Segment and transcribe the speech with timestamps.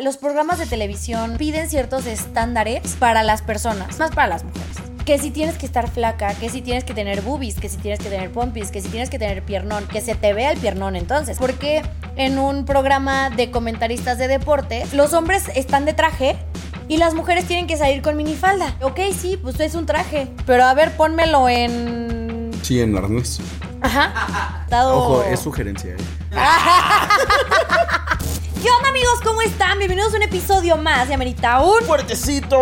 [0.00, 4.76] Los programas de televisión piden ciertos estándares para las personas, más para las mujeres.
[5.04, 7.98] Que si tienes que estar flaca, que si tienes que tener boobies, que si tienes
[7.98, 10.94] que tener pompis, que si tienes que tener piernón, que se te vea el piernón
[10.94, 11.38] entonces.
[11.38, 11.82] Porque
[12.14, 16.38] en un programa de comentaristas de deporte, los hombres están de traje
[16.86, 18.76] y las mujeres tienen que salir con minifalda.
[18.82, 20.30] Ok, sí, pues es un traje.
[20.46, 22.52] Pero a ver, pónmelo en.
[22.62, 23.40] Sí, en arnés.
[23.80, 24.64] Ajá.
[24.68, 24.96] Dado...
[24.96, 25.96] Ojo, es sugerencia, ¿eh?
[28.62, 29.20] ¿Qué onda, amigos?
[29.22, 29.78] ¿Cómo están?
[29.78, 31.80] Bienvenidos a un episodio más de Amerita un.
[31.84, 32.56] ¡Fuertecito!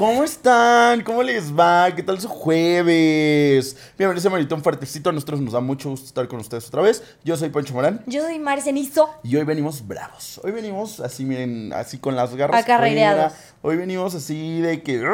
[0.00, 1.02] ¿Cómo están?
[1.02, 1.94] ¿Cómo les va?
[1.94, 3.76] ¿Qué tal su jueves?
[3.98, 5.10] Bienvenidos a Maritón Fuertecito.
[5.10, 7.04] A nosotros nos da mucho gusto estar con ustedes otra vez.
[7.22, 8.02] Yo soy Pancho Morán.
[8.06, 9.10] Yo soy Mari Cenizo.
[9.22, 10.40] Y hoy venimos bravos.
[10.42, 12.62] Hoy venimos así, miren, así con las garras.
[12.62, 13.34] Acarreados.
[13.60, 15.06] Hoy venimos así de que.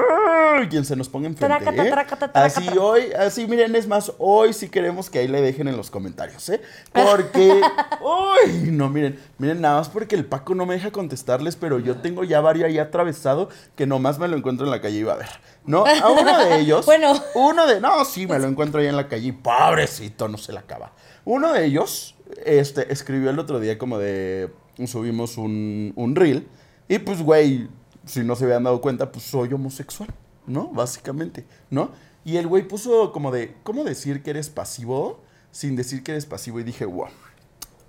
[0.71, 1.53] Quien se nos ponga enfrente.
[1.53, 1.91] Trácata, ¿eh?
[1.91, 2.45] trácata, trácata.
[2.45, 5.91] Así hoy, así miren, es más, hoy sí queremos que ahí le dejen en los
[5.91, 6.63] comentarios, ¿eh?
[6.93, 7.61] Porque.
[8.01, 8.71] ¡Uy!
[8.71, 12.23] No, miren, miren, nada más porque el Paco no me deja contestarles, pero yo tengo
[12.23, 15.17] ya varios ahí atravesado que nomás me lo encuentro en la calle y va a
[15.17, 15.29] ver.
[15.65, 15.85] ¿No?
[15.87, 16.87] A uno de ellos.
[16.87, 17.15] Bueno.
[17.35, 17.81] Uno de.
[17.81, 20.93] No, sí, me lo encuentro ahí en la calle y pobrecito, no se la acaba.
[21.25, 24.51] Uno de ellos este, escribió el otro día como de.
[24.87, 26.47] Subimos un, un reel.
[26.89, 27.69] Y pues, güey,
[28.05, 30.09] si no se habían dado cuenta, pues soy homosexual,
[30.47, 30.69] ¿no?
[30.69, 31.91] Básicamente, ¿no?
[32.25, 33.55] Y el güey puso como de.
[33.63, 36.61] ¿Cómo decir que eres pasivo sin decir que eres pasivo?
[36.61, 37.09] Y dije, wow.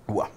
[0.06, 0.28] Wow.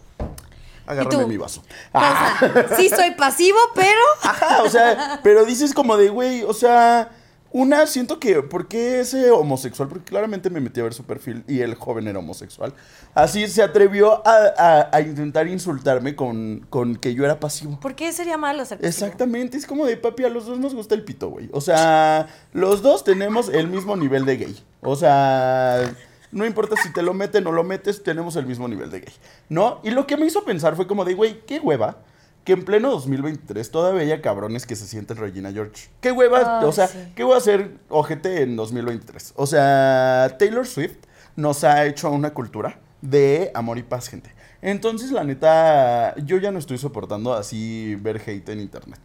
[0.85, 1.63] Agárrame mi vaso.
[1.91, 2.37] Pausa.
[2.77, 4.01] Sí, soy pasivo, pero.
[4.23, 7.09] Ajá, o sea, pero dices como de, güey, o sea,
[7.53, 9.89] una, siento que, ¿por qué ese homosexual?
[9.89, 12.73] Porque claramente me metí a ver su perfil y el joven era homosexual.
[13.13, 17.77] Así se atrevió a, a- a intentar insultarme con, con que yo era pasivo.
[17.81, 18.87] ¿Por qué sería malo ser pasivo?
[18.89, 21.49] Exactamente, es como de papi, a los dos nos gusta el pito, güey.
[21.51, 24.63] O sea, los dos tenemos el mismo nivel de gay.
[24.81, 25.93] O sea,
[26.31, 29.01] no importa si te lo metes o no lo metes, tenemos el mismo nivel de
[29.01, 29.13] gay,
[29.49, 29.79] ¿no?
[29.83, 31.97] Y lo que me hizo pensar fue como de, güey, qué hueva.
[32.43, 35.89] Que en pleno 2023 todavía haya cabrones que se sienten Regina George.
[35.99, 36.65] ¿Qué hueva?
[36.65, 36.97] O sea, sí.
[37.15, 39.33] ¿qué voy a hacer ojete en 2023?
[39.35, 40.97] O sea, Taylor Swift
[41.35, 44.33] nos ha hecho una cultura de amor y paz, gente.
[44.63, 48.99] Entonces, la neta, yo ya no estoy soportando así ver hate en internet,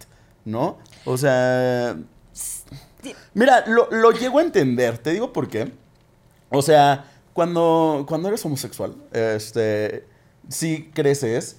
[0.47, 0.79] ¿no?
[1.05, 1.95] O sea,
[3.35, 5.73] mira, lo, lo llego a entender, te digo por qué.
[6.51, 7.05] O sea,
[7.37, 10.05] cuando, cuando eres homosexual, este,
[10.49, 11.59] sí creces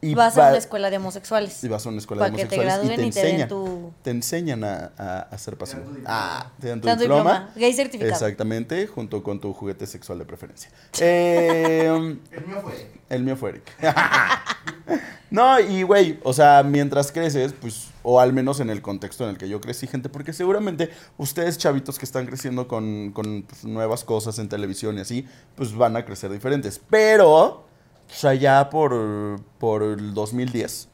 [0.00, 1.64] y Vas a una escuela de homosexuales.
[1.64, 3.26] y vas a una escuela Para de que te homosexuales gradúen y y te te
[3.26, 5.82] den enseñan, tu- te enseñan a, a, a ser pasivo.
[6.04, 7.30] Ah, te dan tu Te dan tu diploma.
[7.32, 8.12] diploma, gay certificado.
[8.12, 10.70] Exactamente, junto con tu juguete sexual de preferencia.
[11.00, 12.90] Eh, El mío fue.
[13.08, 13.72] el mío fue Eric.
[15.30, 19.30] no, y güey, o sea, mientras creces, pues, o al menos en el contexto en
[19.30, 23.64] el que yo crecí, gente, porque seguramente ustedes, chavitos que están creciendo con, con, pues,
[23.64, 25.26] nuevas cosas en televisión y así,
[25.56, 26.80] pues van a crecer diferentes.
[26.90, 27.64] Pero,
[28.06, 30.88] sea, ya por, por el 2010.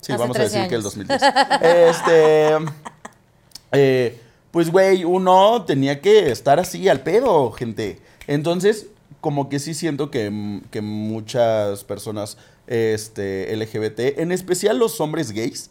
[0.00, 0.94] Sí, Hace vamos a 13 decir que el años.
[0.94, 1.22] 2010.
[1.62, 2.56] este.
[3.72, 8.00] eh, pues, güey, uno tenía que estar así al pedo, gente.
[8.26, 8.86] Entonces,
[9.20, 15.70] como que sí siento que, que muchas personas este, LGBT, en especial los hombres gays,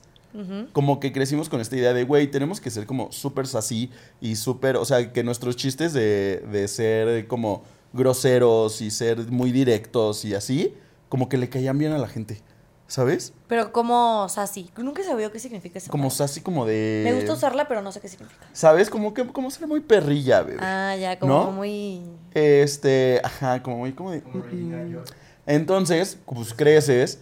[0.71, 3.89] como que crecimos con esta idea de, güey, tenemos que ser como súper así
[4.21, 7.63] y súper, o sea, que nuestros chistes de, de ser como
[7.93, 10.75] groseros y ser muy directos y así,
[11.09, 12.41] como que le caían bien a la gente,
[12.87, 13.33] ¿sabes?
[13.47, 14.69] Pero como sassy.
[14.77, 15.89] Nunca sabía qué significa eso.
[15.89, 17.01] Como así como de...
[17.03, 18.45] Me gusta usarla, pero no sé qué significa.
[18.53, 18.89] ¿Sabes?
[18.89, 20.59] Como que como ser muy perrilla, bebé.
[20.61, 21.51] Ah, ya, como ¿No?
[21.51, 22.03] muy.
[22.33, 24.21] Este, ajá, como muy como de...
[24.21, 25.13] Como Regina George.
[25.47, 27.19] Entonces, pues creces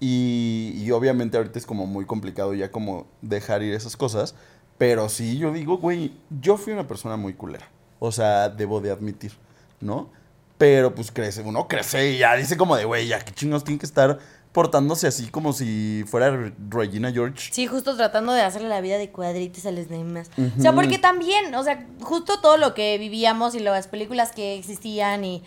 [0.00, 4.34] y, y obviamente ahorita es como muy complicado ya como dejar ir esas cosas.
[4.76, 7.68] Pero sí, yo digo, güey, yo fui una persona muy culera.
[7.98, 9.32] O sea, debo de admitir,
[9.80, 10.10] ¿no?
[10.56, 13.78] Pero pues crece, uno crece y ya dice como de, güey, ya qué chingos tiene
[13.80, 14.18] que estar
[14.52, 17.50] portándose así como si fuera Re- Regina George.
[17.52, 20.30] Sí, justo tratando de hacerle la vida de cuadritos a los demás.
[20.58, 24.56] O sea, porque también, o sea, justo todo lo que vivíamos y las películas que
[24.56, 25.42] existían y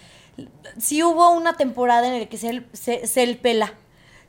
[0.77, 3.73] sí hubo una temporada en la que ser, ser, ser pela,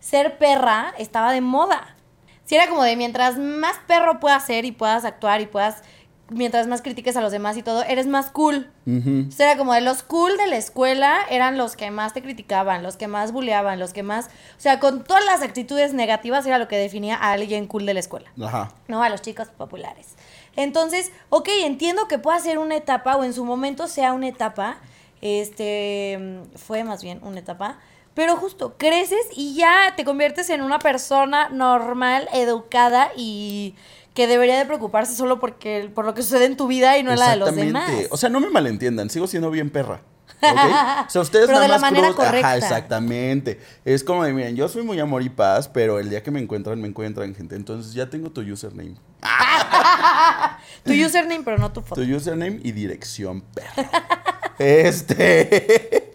[0.00, 1.96] ser perra estaba de moda.
[2.44, 5.82] Sí era como de mientras más perro puedas ser y puedas actuar y puedas,
[6.28, 8.70] mientras más critiques a los demás y todo, eres más cool.
[8.84, 9.26] Ujú.
[9.28, 12.22] O sea, era como de los cool de la escuela eran los que más te
[12.22, 14.26] criticaban, los que más bulleaban, los que más...
[14.26, 17.94] O sea, con todas las actitudes negativas era lo que definía a alguien cool de
[17.94, 18.32] la escuela.
[18.42, 18.72] Ajá.
[18.88, 19.02] ¿no?
[19.02, 20.16] A los chicos populares.
[20.56, 24.78] Entonces, ok, entiendo que pueda ser una etapa o en su momento sea una etapa,
[25.22, 27.78] este, fue más bien una etapa,
[28.14, 33.74] pero justo creces y ya te conviertes en una persona normal, educada y
[34.12, 37.12] que debería de preocuparse solo porque, por lo que sucede en tu vida y no
[37.12, 37.90] en la de los demás.
[38.10, 40.02] O sea, no me malentiendan, sigo siendo bien perra.
[41.06, 42.56] O sea, ustedes Pero nada de la más manera cruz- Ajá, correcta.
[42.56, 43.60] exactamente.
[43.84, 46.40] Es como de, miren, yo soy muy amor y paz, pero el día que me
[46.40, 47.54] encuentran, me encuentran, gente.
[47.54, 48.96] Entonces ya tengo tu username.
[50.84, 52.00] Tu username, pero no tu foto.
[52.00, 53.88] Tu username y dirección, perro.
[54.58, 56.12] este.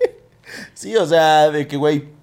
[0.73, 2.15] sí, o sea, de que, güey.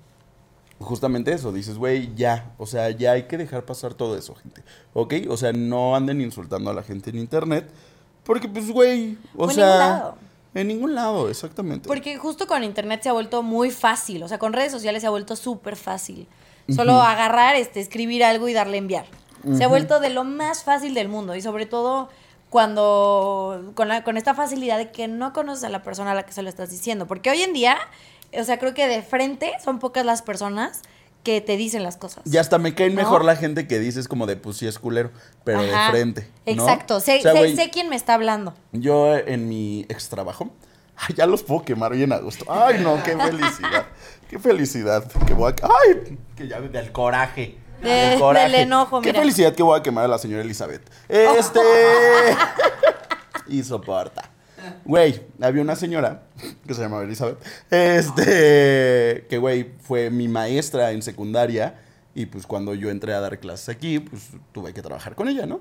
[0.81, 2.53] Justamente eso, dices, güey, ya.
[2.59, 4.63] O sea, ya hay que dejar pasar todo eso, gente.
[4.93, 5.15] ¿Ok?
[5.31, 7.71] O sea, no anden insultando a la gente en internet.
[8.25, 9.17] Porque, pues, güey.
[9.37, 9.67] O en sea.
[9.67, 10.19] ningún lado.
[10.55, 11.89] En ningún lado, exactamente.
[11.89, 15.09] Porque justo con internet se ha vuelto muy fácil, o sea, con redes sociales se
[15.09, 16.29] ha vuelto súper fácil.
[16.75, 19.05] Solo agarrar, este, escribir algo y darle enviar.
[19.53, 22.09] Se ha vuelto de lo más fácil del mundo y sobre todo
[22.55, 26.23] cuando con, la- con esta facilidad de que no conoces a la persona a la
[26.25, 27.09] que se lo estás diciendo.
[27.09, 27.77] Porque hoy en día,
[28.39, 30.83] o sea, creo que de frente son pocas las personas
[31.25, 32.23] que te dicen las cosas.
[32.27, 33.01] Ya hasta me caen ¿No?
[33.01, 35.11] mejor la gente que dices como de, pues sí es culero,
[35.43, 35.87] pero Ajá.
[35.87, 36.31] de frente.
[36.47, 36.53] ¿no?
[36.53, 38.55] Exacto, sé, O sea, sé- sé quién me está hablando.
[38.71, 40.51] Yo en mi ex trabajo,
[41.17, 42.45] ya los puedo quemar bien a gusto.
[42.49, 43.87] Ay, no, qué felicidad.
[44.31, 45.11] Qué felicidad.
[45.27, 47.59] Que voy a, ay, que ya del coraje.
[47.85, 48.47] De- del coraje.
[48.51, 49.21] del enojo, Qué mira.
[49.21, 50.83] felicidad que voy a quemar a la señora Elizabeth.
[51.09, 51.61] Este.
[53.49, 54.31] y soporta.
[54.85, 56.23] Güey, había una señora
[56.67, 57.39] que se llamaba Elizabeth.
[57.71, 59.27] Este.
[59.29, 61.81] Que, güey, fue mi maestra en secundaria.
[62.15, 65.47] Y pues cuando yo entré a dar clases aquí, pues tuve que trabajar con ella,
[65.47, 65.61] ¿no?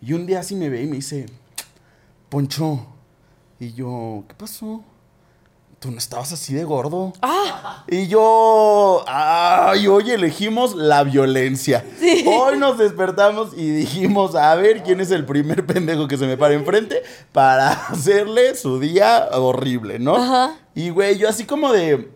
[0.00, 1.26] Y un día así me ve y me dice,
[2.28, 2.86] Poncho.
[3.60, 4.82] Y yo, ¿qué pasó?
[5.84, 7.12] Tú no estabas así de gordo.
[7.88, 11.84] Y yo, ay, hoy elegimos la violencia.
[12.26, 16.38] Hoy nos despertamos y dijimos, a ver quién es el primer pendejo que se me
[16.38, 17.02] para enfrente
[17.32, 20.16] para hacerle su día horrible, ¿no?
[20.16, 20.56] Ajá.
[20.74, 22.08] Y güey, yo así como de,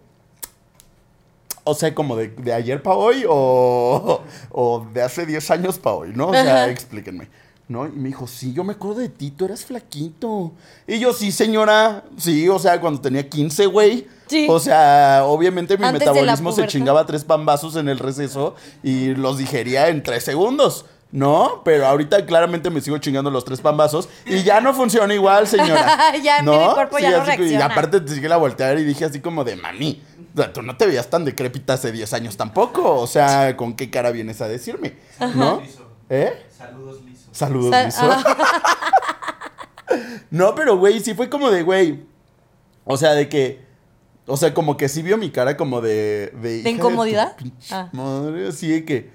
[1.65, 5.97] o sea, como de, de ayer para hoy o, o de hace 10 años para
[5.97, 6.29] hoy, ¿no?
[6.29, 6.71] O sea, Ajá.
[6.71, 7.29] explíquenme.
[7.69, 7.87] ¿No?
[7.87, 10.53] Y me dijo, sí, yo me acuerdo de ti, tú eras flaquito.
[10.87, 14.07] Y yo, sí, señora, sí, o sea, cuando tenía 15, güey.
[14.27, 14.47] Sí.
[14.49, 19.37] O sea, obviamente mi Antes metabolismo se chingaba tres pambazos en el receso y los
[19.37, 20.87] digería en tres segundos.
[21.11, 21.63] ¿No?
[21.65, 26.13] Pero ahorita claramente me sigo chingando los tres pambazos y ya no funciona igual, señora.
[26.23, 26.69] Ya, ¿no?
[26.69, 29.57] mi cuerpo ya no Y aparte te sigue la voltear y dije así como de
[29.57, 30.03] mami.
[30.35, 33.01] o sea, Tú no te veías tan decrépita hace 10 años tampoco.
[33.01, 34.97] O sea, ¿con qué cara vienes a decirme?
[35.35, 35.63] ¿No?
[36.11, 36.45] ¿Eh?
[36.57, 37.01] Saludos
[37.39, 38.09] Saludos, Sa- Lizo.
[40.31, 42.05] no, pero güey, sí fue como de, güey.
[42.85, 43.67] O sea, de que.
[44.27, 46.33] O sea, como que sí vio mi cara como de.
[46.43, 47.37] ¿De, incomodidad?
[47.37, 47.89] pinche Ah.
[47.93, 49.11] Madre, así de que.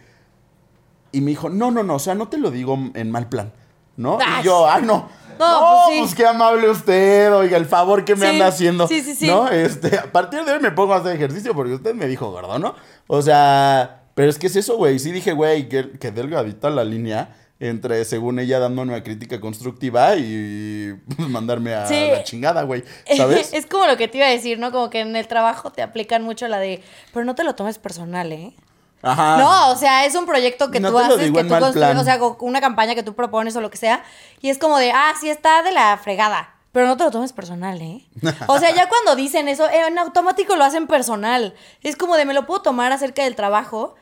[1.12, 3.54] Y me dijo, no, no, no, o sea, no te lo digo en mal plan.
[3.96, 4.18] ¿No?
[4.40, 5.08] Y yo, ay, no.
[5.38, 8.88] No, No, pues pues, qué amable usted, oiga, el favor que me Sí, anda haciendo.
[8.88, 9.28] sí, sí, sí.
[9.28, 9.48] ¿No?
[9.50, 12.58] Este, a partir de hoy me pongo a hacer ejercicio porque usted me dijo gordo,
[12.58, 12.74] ¿no?
[13.08, 14.98] O sea, pero es que es eso, güey.
[14.98, 17.36] Sí dije, güey, que, que delgadita la línea
[17.70, 22.10] entre, según ella, dándome una crítica constructiva y pues, mandarme a Sí.
[22.12, 22.84] la chingada, güey.
[23.16, 23.52] ¿Sabes?
[23.54, 24.72] es como lo que te iba a decir, ¿no?
[24.72, 26.84] Como que en el trabajo te aplican mucho la de,
[27.14, 28.54] pero no te lo tomes personal, ¿eh?
[29.02, 29.38] Ajá.
[29.38, 32.20] No, o sea, es un proyecto que No tú haces, que tú construyes, o sea,
[32.40, 34.04] una campaña que tú propones o lo que sea,
[34.42, 37.34] y es como de, ah, sí está de la fregada, pero no te lo tomes
[37.34, 38.06] personal, ¿eh?
[38.48, 41.54] O sea, ya cuando dicen eso, en automático lo hacen personal.
[41.82, 43.96] Es como de, me lo puedo tomar acerca del trabajo,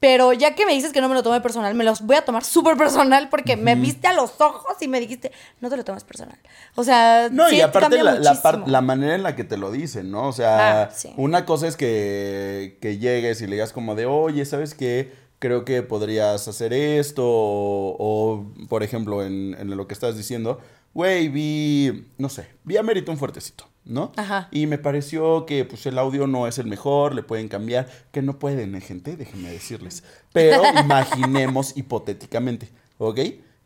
[0.00, 2.24] pero ya que me dices que no me lo tome personal, me los voy a
[2.24, 5.84] tomar súper personal porque me viste a los ojos y me dijiste, no te lo
[5.84, 6.38] tomes personal.
[6.76, 8.72] O sea, No, sí, y aparte la, la, par- muchísimo.
[8.72, 10.28] la manera en la que te lo dicen, ¿no?
[10.28, 11.12] O sea, Ah, sí.
[11.16, 15.12] una cosa es que, que llegues y le digas como de, oye, ¿sabes qué?
[15.40, 20.60] Creo que podrías hacer esto, o, o, por ejemplo, en, en lo que estás diciendo,
[20.94, 24.12] güey, vi, no sé, vi a Mérito un fuertecito, ¿no?
[24.16, 24.48] Ajá.
[24.50, 28.22] Y me pareció que pues el audio no es el mejor, le pueden cambiar, que
[28.22, 30.04] no pueden, ¿eh, gente, déjenme decirles.
[30.32, 33.20] Pero imaginemos hipotéticamente, ¿ok?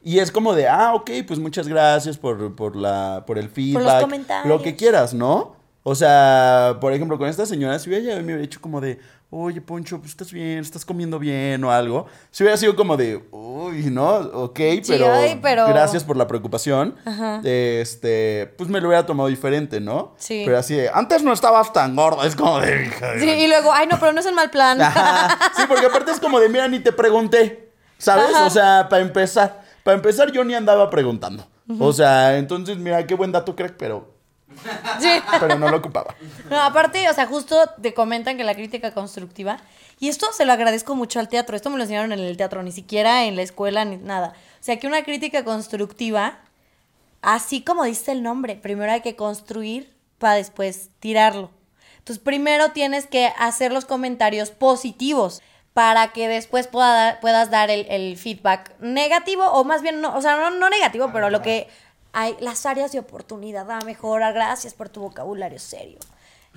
[0.05, 4.03] Y es como de, ah, ok, pues muchas gracias por, por, la, por el feedback.
[4.03, 4.49] comentarios.
[4.49, 5.62] Lo que quieras, ¿no?
[5.85, 9.61] O sea, por ejemplo, con esta señora, si hubiera me hubiera dicho como de, oye,
[9.61, 13.85] Poncho, pues estás bien, estás comiendo bien o algo, si hubiera sido como de, uy,
[13.91, 14.15] ¿no?
[14.17, 16.95] Ok, pero, ay, pero- gracias por la preocupación.
[17.05, 17.41] Ajá.
[17.43, 20.15] Este, pues me lo hubiera tomado diferente, ¿no?
[20.19, 20.43] Sí.
[20.45, 23.89] Pero así de, antes no estabas tan gordo, es como de, Sí, y luego, ay,
[23.89, 24.81] no, pero no es el mal plan.
[24.81, 25.37] Ajá.
[25.57, 28.27] Sí, porque aparte es como de, mira, ni te pregunté, ¿sabes?
[28.35, 28.47] Ajá.
[28.47, 31.45] O sea, para empezar, para empezar yo ni andaba preguntando.
[31.81, 34.12] O sea, entonces, mira, qué buen dato, crack, pero,
[35.01, 35.09] Sí.
[35.41, 36.15] pero no lo ocupaba.
[36.51, 39.59] No, aparte, o sea, justo te comentan que la crítica constructiva,
[39.99, 42.63] y esto se lo agradezco mucho al teatro, esto me lo enseñaron en el teatro,
[42.63, 44.35] ni siquiera en la escuela, ni nada.
[44.61, 46.39] O sea, que una crítica constructiva,
[47.21, 51.51] así como dice el nombre, primero hay que construir para después tirarlo.
[51.99, 55.41] Entonces, primero tienes que hacer los comentarios positivos
[55.73, 60.21] para que después pueda puedas dar el, el feedback negativo o más bien, no, o
[60.21, 61.69] sea, no, no negativo, pero lo que
[62.13, 64.35] hay, las áreas de oportunidad a mejorar.
[64.35, 65.99] Gracias por tu vocabulario serio.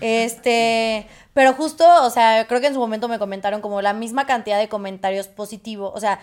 [0.01, 4.25] Este, pero justo, o sea, creo que en su momento me comentaron como la misma
[4.25, 6.19] cantidad de comentarios positivos, o sea,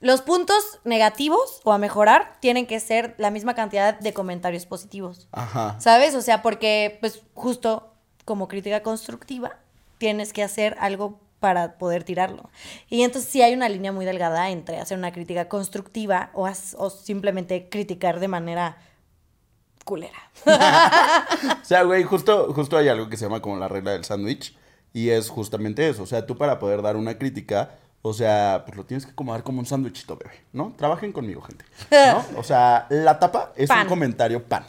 [0.00, 5.28] los puntos negativos o a mejorar tienen que ser la misma cantidad de comentarios positivos.
[5.32, 5.76] Ajá.
[5.80, 6.14] ¿Sabes?
[6.14, 7.94] O sea, porque pues justo
[8.26, 9.56] como crítica constructiva
[9.96, 12.50] tienes que hacer algo para poder tirarlo.
[12.88, 16.48] Y entonces sí hay una línea muy delgada entre hacer una crítica constructiva o,
[16.78, 18.76] o simplemente criticar de manera
[19.84, 20.30] culera.
[21.62, 24.56] O sea, güey, justo, justo hay algo que se llama como la regla del sándwich.
[24.92, 26.02] Y es justamente eso.
[26.04, 29.42] O sea, tú para poder dar una crítica, o sea, pues lo tienes que acomodar
[29.42, 30.72] como un sándwichito, bebé, ¿no?
[30.76, 31.64] Trabajen conmigo, gente.
[31.90, 32.24] ¿No?
[32.38, 33.82] O sea, la tapa es Pan.
[33.82, 34.64] un comentario pan.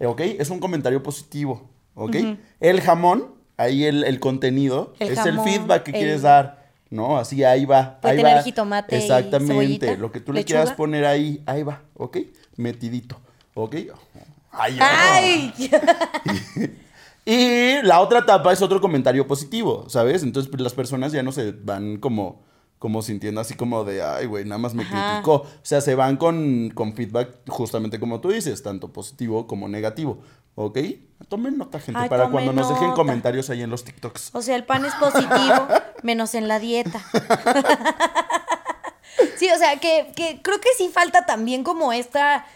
[0.00, 0.20] ¿Ok?
[0.20, 1.68] Es un comentario positivo.
[1.94, 2.16] ¿Ok?
[2.60, 6.60] El jamón, ahí el, el contenido, El es jamón, el feedback que el- quieres dar.
[6.90, 7.18] ¿No?
[7.18, 8.00] Así ahí va.
[8.00, 8.42] Puede ahí tener va.
[8.42, 9.96] jitomate Exactamente.
[9.96, 10.60] Lo que tú le lechuga.
[10.62, 11.82] quieras poner ahí, ahí va.
[11.94, 12.18] ¿Ok?
[12.56, 13.20] Metidito.
[13.54, 13.76] ¿Ok?
[14.50, 14.76] Ay.
[14.80, 15.54] ¡Ay!
[17.24, 20.22] Y la otra etapa es otro comentario positivo, ¿sabes?
[20.22, 22.42] Entonces pues, las personas ya no se van como,
[22.78, 25.12] como sintiendo así como de, ay, güey, nada más me Ajá.
[25.12, 25.34] criticó.
[25.42, 30.22] O sea, se van con, con feedback justamente como tú dices, tanto positivo como negativo.
[30.56, 30.78] ¿Ok?
[31.28, 32.96] Tomen nota, gente, Ay, para cuando nos dejen nota.
[32.96, 34.30] comentarios ahí en los TikToks.
[34.34, 35.68] O sea, el pan es positivo,
[36.02, 37.00] menos en la dieta.
[39.36, 42.46] Sí, o sea, que, que creo que sí falta también como esta,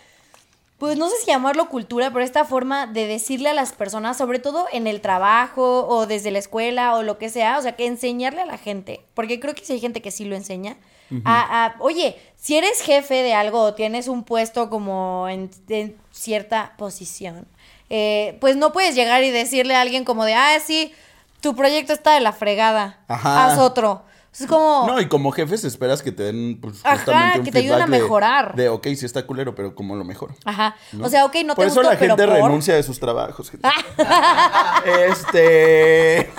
[0.78, 4.38] pues no sé si llamarlo cultura, pero esta forma de decirle a las personas, sobre
[4.38, 7.86] todo en el trabajo o desde la escuela o lo que sea, o sea, que
[7.86, 10.76] enseñarle a la gente, porque creo que sí hay gente que sí lo enseña,
[11.24, 15.96] a, a, oye, si eres jefe de algo o tienes un puesto como en, en
[16.12, 17.46] cierta posición,
[17.90, 20.94] eh, pues no puedes llegar y decirle a alguien como de, ah, sí,
[21.40, 23.46] tu proyecto está de la fregada, Ajá.
[23.52, 24.02] haz otro.
[24.32, 24.84] Es como...
[24.88, 27.74] No, y como jefes esperas que te den pues, Ajá, justamente un que te ayuden
[27.82, 28.56] a feedback de- mejorar.
[28.56, 30.34] De, ok, sí está culero, pero como lo mejor.
[30.44, 30.74] Ajá.
[30.90, 31.06] ¿no?
[31.06, 32.42] O sea, ok, no Por te eso gustó, la pero gente por...
[32.48, 33.48] renuncia de sus trabajos.
[33.52, 33.68] gente.
[35.08, 36.32] este.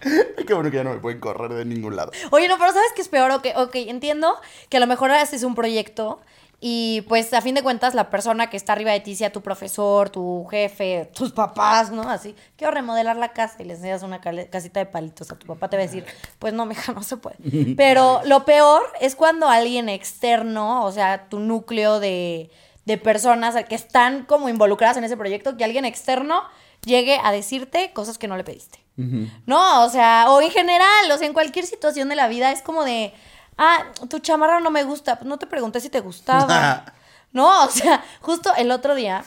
[0.46, 2.12] Qué bueno que ya no me pueden correr de ningún lado.
[2.30, 3.30] Oye, no, pero ¿sabes qué es peor?
[3.32, 4.36] Ok, ok, entiendo
[4.68, 6.20] que a lo mejor haces un proyecto
[6.58, 9.42] y pues a fin de cuentas la persona que está arriba de ti sea tu
[9.42, 12.08] profesor, tu jefe, tus papás, ¿no?
[12.08, 15.68] Así, quiero remodelar la casa y le enseñas una casita de palitos a tu papá,
[15.68, 16.04] te va a decir,
[16.38, 17.36] pues no, mija, no se puede.
[17.76, 22.50] Pero lo peor es cuando alguien externo, o sea, tu núcleo de,
[22.86, 26.42] de personas que están como involucradas en ese proyecto, que alguien externo
[26.84, 28.78] llegue a decirte cosas que no le pediste.
[29.44, 32.62] No, o sea, o en general, o sea, en cualquier situación de la vida es
[32.62, 33.12] como de,
[33.58, 36.84] ah, tu chamarra no me gusta, pues no te pregunté si te gustaba.
[37.32, 39.24] no, o sea, justo el otro día,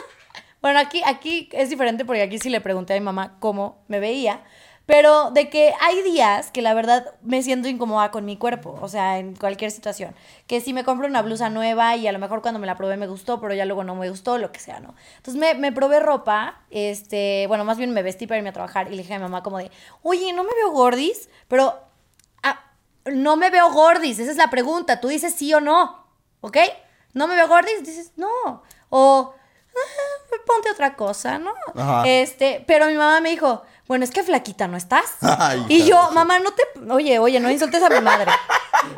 [0.62, 4.00] bueno, aquí, aquí es diferente porque aquí sí le pregunté a mi mamá cómo me
[4.00, 4.42] veía,
[4.84, 8.88] pero de que hay días que la verdad me siento incómoda con mi cuerpo, o
[8.88, 10.14] sea, en cualquier situación.
[10.48, 12.96] Que si me compro una blusa nueva y a lo mejor cuando me la probé
[12.96, 14.94] me gustó, pero ya luego no me gustó, lo que sea, ¿no?
[15.18, 18.88] Entonces me, me probé ropa, este, bueno, más bien me vestí para irme a trabajar
[18.88, 19.70] y le dije a mi mamá como de,
[20.02, 21.91] oye, no me veo gordis, pero
[23.06, 26.06] no me veo gordis, esa es la pregunta, tú dices sí o no,
[26.40, 26.56] ¿ok?
[27.14, 29.34] No me veo gordis, dices no, o
[29.74, 31.52] "Ah, ponte otra cosa, ¿no?
[31.74, 32.02] Ajá.
[32.06, 35.04] Este, pero mi mamá me dijo, bueno, es que flaquita no estás.
[35.20, 38.30] Ay, y yo, mamá, no te, oye, oye, no insultes a mi madre.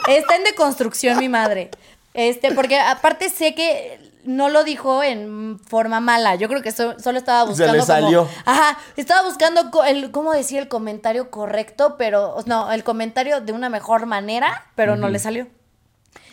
[0.08, 1.70] Está en deconstrucción mi madre.
[2.12, 6.34] Este, porque aparte sé que no lo dijo en forma mala.
[6.34, 8.28] Yo creo que so- solo estaba Se buscando le como- salió.
[8.44, 13.68] ajá, estaba buscando el, cómo decir el comentario correcto, pero no, el comentario de una
[13.68, 15.46] mejor manera, pero no le salió.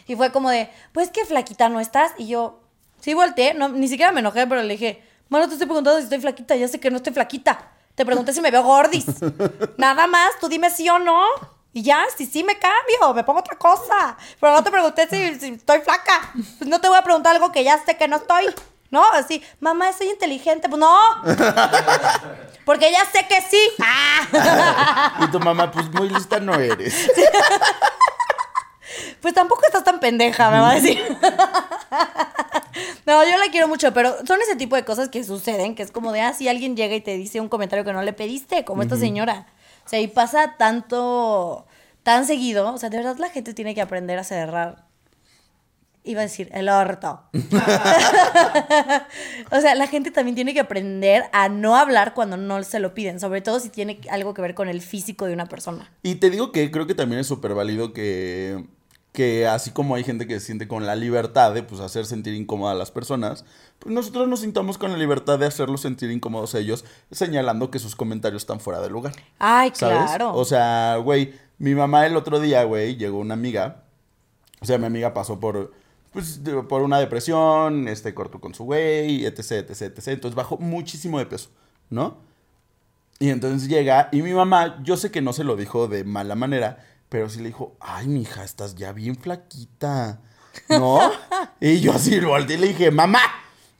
[0.07, 2.11] Y fue como de, pues que flaquita no estás.
[2.17, 2.59] Y yo,
[2.99, 6.05] sí volteé, no, ni siquiera me enojé, pero le dije, mano, te estoy preguntando si
[6.05, 7.69] estoy flaquita, ya sé que no estoy flaquita.
[7.95, 9.05] Te pregunté si me veo gordis.
[9.77, 11.21] Nada más, tú dime sí o no.
[11.73, 14.17] Y ya, si sí me cambio, me pongo otra cosa.
[14.39, 16.31] Pero no te pregunté si, si estoy flaca.
[16.57, 18.45] Pues no te voy a preguntar algo que ya sé que no estoy.
[18.89, 20.67] No, así, mamá, soy inteligente.
[20.67, 20.95] Pues no.
[22.65, 23.69] Porque ya sé que sí.
[23.81, 25.21] Ah.
[25.27, 27.09] Y tu mamá, pues muy lista no eres.
[29.21, 30.99] Pues tampoco estás tan pendeja, me va a decir.
[33.05, 35.91] No, yo la quiero mucho, pero son ese tipo de cosas que suceden, que es
[35.91, 38.63] como de, ah, si alguien llega y te dice un comentario que no le pediste,
[38.63, 39.47] como esta señora.
[39.85, 41.67] O sea, y pasa tanto,
[42.03, 42.73] tan seguido.
[42.73, 44.85] O sea, de verdad la gente tiene que aprender a cerrar.
[46.03, 47.21] Iba a decir, el orto.
[49.51, 52.95] o sea, la gente también tiene que aprender a no hablar cuando no se lo
[52.95, 55.91] piden, sobre todo si tiene algo que ver con el físico de una persona.
[56.01, 58.65] Y te digo que creo que también es súper válido que
[59.11, 62.33] que así como hay gente que se siente con la libertad de pues hacer sentir
[62.33, 63.43] incómoda a las personas,
[63.79, 67.79] pues nosotros nos sintamos con la libertad de hacerlos sentir incómodos a ellos, señalando que
[67.79, 69.13] sus comentarios están fuera de lugar.
[69.39, 69.97] Ay, ¿Sabes?
[69.97, 70.33] claro.
[70.35, 73.83] O sea, güey, mi mamá el otro día, güey, llegó una amiga.
[74.61, 75.73] O sea, mi amiga pasó por,
[76.13, 79.39] pues, de- por una depresión, este, cortó con su güey, etc,
[79.69, 80.07] etc, etc.
[80.07, 81.49] Entonces bajó muchísimo de peso,
[81.89, 82.17] ¿no?
[83.19, 86.33] Y entonces llega, y mi mamá, yo sé que no se lo dijo de mala
[86.35, 90.21] manera, pero sí le dijo, ay, mija, estás ya bien flaquita,
[90.69, 91.11] ¿no?
[91.59, 93.19] y yo así volteé y le dije, mamá,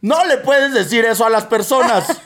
[0.02, 2.22] no le puedes decir eso a las personas.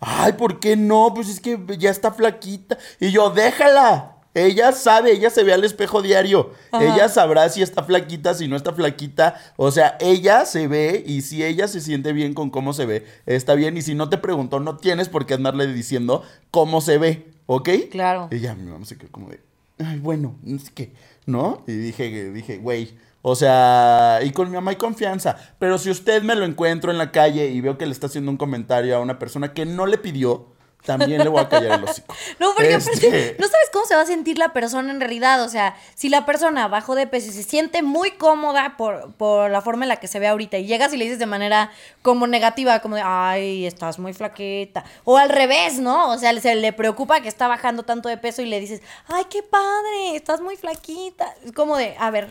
[0.00, 1.10] Ay, ¿por qué no?
[1.14, 2.76] Pues es que ya está flaquita.
[3.00, 4.16] Y yo, déjala.
[4.34, 6.52] Ella sabe, ella se ve al espejo diario.
[6.70, 6.84] Ajá.
[6.84, 9.40] Ella sabrá si está flaquita, si no está flaquita.
[9.56, 13.06] O sea, ella se ve y si ella se siente bien con cómo se ve,
[13.24, 13.78] está bien.
[13.78, 17.70] Y si no te preguntó, no tienes por qué andarle diciendo cómo se ve, ¿ok?
[17.90, 18.28] Claro.
[18.30, 19.40] Ya mi mamá se quedó como de,
[19.78, 20.92] ay, bueno, no sé qué,
[21.26, 21.64] ¿no?
[21.66, 26.22] Y dije, dije, güey, o sea, y con mi mamá hay confianza, pero si usted
[26.22, 29.00] me lo encuentro en la calle y veo que le está haciendo un comentario a
[29.00, 30.53] una persona que no le pidió,
[30.84, 32.14] también le voy a callar el hocico.
[32.38, 35.42] No, porque Este, aparte, no sabes cómo se va a sentir la persona en realidad.
[35.42, 39.50] O sea, si la persona bajó de peso y se siente muy cómoda por, por
[39.50, 41.70] la forma en la que se ve ahorita y llegas y le dices de manera
[42.02, 44.84] como negativa, como de, ay, estás muy flaquita.
[45.04, 46.10] O al revés, ¿no?
[46.10, 49.24] O sea, se le preocupa que está bajando tanto de peso y le dices, ay,
[49.30, 51.34] qué padre, estás muy flaquita.
[51.44, 52.28] Es como de, a ver,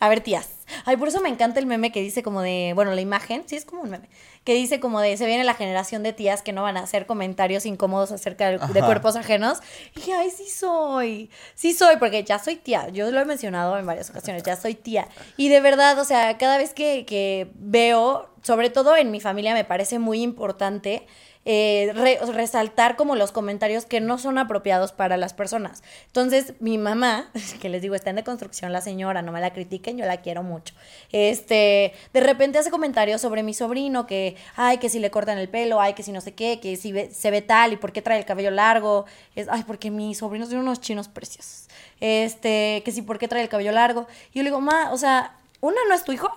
[0.00, 0.59] a ver, tías.
[0.84, 3.56] Ay, por eso me encanta el meme que dice como de, bueno, la imagen, sí
[3.56, 4.08] es como un meme,
[4.44, 7.06] que dice como de, se viene la generación de tías que no van a hacer
[7.06, 9.58] comentarios incómodos acerca de, cuerpos ajenos.
[9.94, 12.88] Y dije, ay, sí soy, sí soy, porque ya soy tía.
[12.88, 15.08] Yo lo he mencionado en varias ocasiones, ya soy tía.
[15.36, 19.54] Y de verdad, o sea, cada vez que, que veo, sobre todo en mi familia,
[19.54, 21.06] me parece muy importante
[21.52, 25.82] eh, re- resaltar como los comentarios que no son apropiados para las personas.
[26.06, 27.28] Entonces, mi mamá,
[27.60, 30.44] que les digo, está en deconstrucción la señora, no me la critiquen, yo la quiero
[30.44, 30.74] mucho.
[31.10, 35.48] Este, de repente hace comentarios sobre mi sobrino que, ay, que si le cortan el
[35.48, 37.90] pelo, ay, que si no sé qué, que si ve- se ve tal y por
[37.92, 39.06] qué trae el cabello largo.
[39.34, 41.66] Es, ay, porque mi sobrino tiene unos chinos preciosos.
[41.98, 44.06] Este, que si por qué trae el cabello largo.
[44.32, 46.30] Y yo le digo, ma, o sea, una no es tu hijo,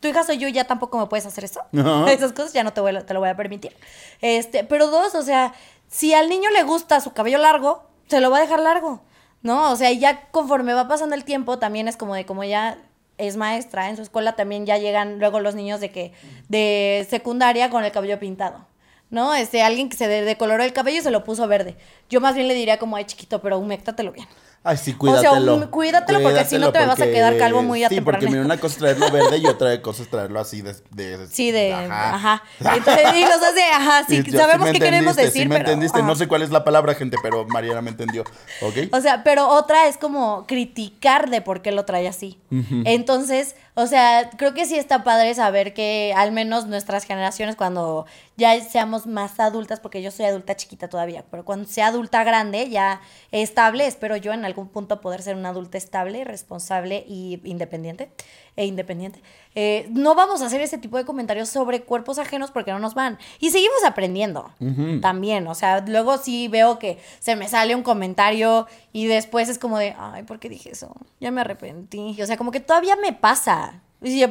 [0.00, 1.60] tu hija soy yo y ya tampoco me puedes hacer eso.
[1.78, 2.10] Ajá.
[2.12, 3.76] Esas cosas ya no te, voy a- te lo voy a permitir.
[4.20, 5.52] Este, pero dos, o sea,
[5.88, 9.02] si al niño le gusta su cabello largo, se lo va a dejar largo,
[9.42, 9.70] ¿no?
[9.70, 12.78] O sea, y ya conforme va pasando el tiempo, también es como de como ella
[13.18, 16.12] es maestra, en su escuela también ya llegan luego los niños de que,
[16.48, 18.66] de secundaria con el cabello pintado.
[19.10, 19.34] ¿No?
[19.34, 21.76] Este, alguien que se de- decoloró el cabello y se lo puso verde.
[22.08, 24.28] Yo más bien le diría como, ay, chiquito, pero humectatelo bien.
[24.62, 25.70] Ay, sí, O sea, cuídatelo.
[25.70, 28.58] cuídatelo porque si no te vas a quedar calvo muy a Sí, porque mira, una
[28.58, 30.74] cosa es traerlo verde y otra cosa es traerlo así de...
[30.90, 31.72] de- Sí, de.
[31.72, 32.42] Ajá.
[32.60, 35.68] Entonces, y nos hace, ajá, sí, Y sabemos qué queremos decir, Sí me pero.
[35.70, 36.06] entendiste, ajá.
[36.06, 38.22] no sé cuál es la palabra, gente, pero Mariana me entendió,
[38.60, 38.92] ¿ok?
[38.92, 42.38] O sea, pero otra es como criticar de por qué lo trae así.
[42.84, 48.04] Entonces, o sea, creo que sí está padre saber que al menos nuestras generaciones, cuando
[48.36, 52.68] ya seamos más adultas, porque yo soy adulta chiquita todavía, pero cuando sea adulta grande,
[52.68, 53.00] ya
[53.32, 58.12] estable, espero yo en algún punto poder ser una adulta estable, responsable y independiente,
[58.56, 59.22] e independiente,
[59.54, 62.94] eh, no vamos a hacer ese tipo de comentarios sobre cuerpos ajenos porque no nos
[62.94, 63.18] van.
[63.38, 64.52] Y seguimos aprendiendo
[65.00, 69.58] también, o sea, luego sí veo que se me sale un comentario y después es
[69.58, 70.94] como de, ay, ¿por qué dije eso?
[71.20, 72.20] Ya me arrepentí.
[72.22, 73.82] O sea, como que todavía me pasa.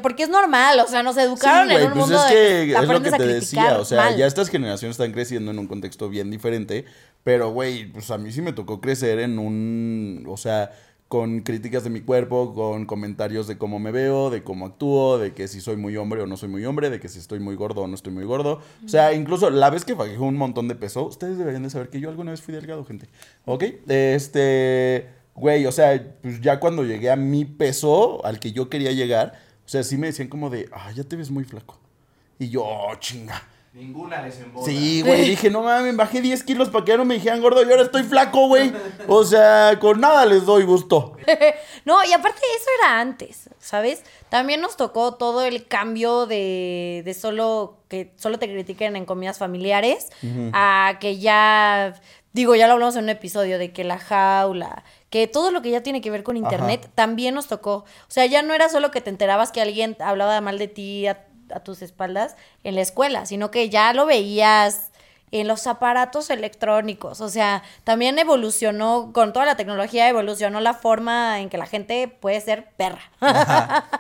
[0.02, 2.66] Porque es normal, o sea, nos educaron Sí, güey, en un pues mundo es de
[2.66, 4.18] que es lo que te decía, o sea, mal.
[4.18, 6.86] ya estas generaciones están creciendo en un contexto bien diferente,
[7.24, 10.72] pero güey, pues a mí sí me tocó crecer en un, o sea,
[11.10, 15.34] con críticas de mi cuerpo, con comentarios de cómo me veo, de cómo actúo, de
[15.34, 17.56] que si soy muy hombre o no soy muy hombre, de que si estoy muy
[17.56, 18.62] gordo o no estoy muy gordo.
[18.86, 21.90] O sea, incluso la vez que bajé un montón de peso, ustedes deberían de saber
[21.90, 23.10] que yo alguna vez fui delgado, gente.
[23.46, 23.64] ¿Ok?
[23.88, 28.92] Este, güey, o sea, pues ya cuando llegué a mi peso, al que yo quería
[28.92, 29.34] llegar,
[29.66, 31.80] o sea, sí me decían como de, ah, ya te ves muy flaco.
[32.38, 33.42] Y yo, oh, chinga.
[33.74, 34.66] Ninguna les embola.
[34.66, 37.62] Sí, güey, dije, no mames, bajé 10 kilos para que ya no me dijeran gordo
[37.64, 38.74] y ahora estoy flaco, güey.
[39.08, 41.16] O sea, con nada les doy gusto.
[41.86, 44.04] No, y aparte eso era antes, ¿sabes?
[44.28, 49.40] También nos tocó todo el cambio de, de solo que solo te critiquen en comidas
[49.40, 50.10] familiares
[50.54, 51.96] a que ya,
[52.34, 55.72] digo, ya lo hablamos en un episodio de que la jaula, que todo lo que
[55.72, 56.92] ya tiene que ver con internet Ajá.
[56.94, 57.78] también nos tocó.
[57.78, 61.08] O sea, ya no era solo que te enterabas que alguien hablaba mal de ti
[61.08, 64.92] a, a tus espaldas en la escuela, sino que ya lo veías
[65.32, 67.22] en los aparatos electrónicos.
[67.22, 72.08] O sea, también evolucionó, con toda la tecnología, evolucionó la forma en que la gente
[72.08, 73.02] puede ser perra.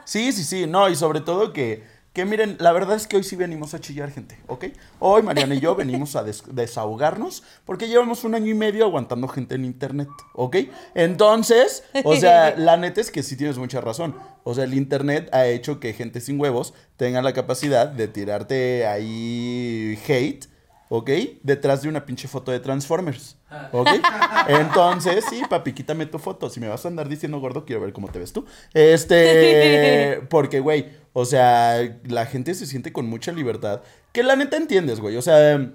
[0.05, 3.23] Sí, sí, sí, no, y sobre todo que, que miren, la verdad es que hoy
[3.23, 4.65] sí venimos a chillar, gente, ¿ok?
[4.99, 9.27] Hoy Mariana y yo venimos a des- desahogarnos porque llevamos un año y medio aguantando
[9.27, 10.55] gente en internet, ¿ok?
[10.95, 14.15] Entonces, o sea, la neta es que sí tienes mucha razón.
[14.43, 18.85] O sea, el internet ha hecho que gente sin huevos tenga la capacidad de tirarte
[18.87, 20.45] ahí hate,
[20.89, 21.09] ¿ok?
[21.43, 23.37] Detrás de una pinche foto de Transformers,
[23.71, 23.87] ¿ok?
[24.47, 26.49] Entonces, sí, papi, quítame tu foto.
[26.49, 28.45] Si me vas a andar diciendo gordo, quiero ver cómo te ves tú.
[28.73, 33.81] Este, porque, güey, o sea, la gente se siente con mucha libertad.
[34.11, 35.15] Que la neta entiendes, güey.
[35.15, 35.71] O sea,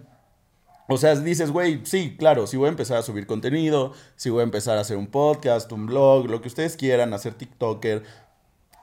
[0.89, 4.41] o sea, dices, güey, sí, claro, si voy a empezar a subir contenido, si voy
[4.41, 8.03] a empezar a hacer un podcast, un blog, lo que ustedes quieran, hacer TikToker,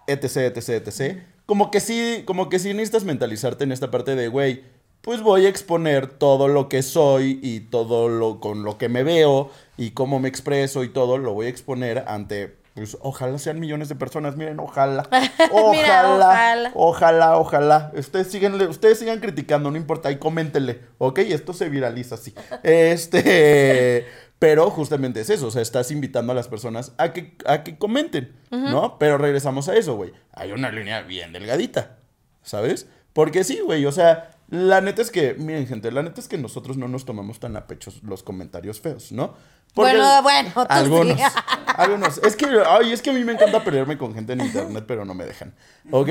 [0.07, 1.23] etc, etc, etc.
[1.45, 4.63] Como que sí, como que sí necesitas mentalizarte en esta parte de, güey,
[5.01, 9.03] pues voy a exponer todo lo que soy y todo lo con lo que me
[9.03, 13.59] veo y cómo me expreso y todo lo voy a exponer ante, pues ojalá sean
[13.59, 15.07] millones de personas, miren, ojalá,
[15.51, 16.71] ojalá, Mira, ojalá.
[16.75, 17.91] ojalá, ojalá.
[17.95, 21.19] Ustedes sigan, ustedes sigan criticando, no importa, y coméntenle, ¿ok?
[21.19, 22.33] Esto se viraliza así.
[22.63, 24.05] Este,
[24.37, 27.77] pero justamente es eso, o sea, estás invitando a las personas a que, a que
[27.77, 28.97] comenten, ¿no?
[28.99, 30.13] Pero regresamos a eso, güey.
[30.33, 31.97] Hay una línea bien delgadita,
[32.43, 32.87] ¿sabes?
[33.13, 36.37] Porque sí, güey, o sea, la neta es que, miren, gente, la neta es que
[36.37, 39.33] nosotros no nos tomamos tan a pecho los comentarios feos, ¿no?
[39.73, 41.23] Porque Bueno, bueno, algunos, sí.
[41.77, 42.17] algunos.
[42.19, 45.03] Es que, ay, es que a mí me encanta pelearme con gente en internet, pero
[45.05, 45.55] no me dejan,
[45.89, 46.09] ¿ok?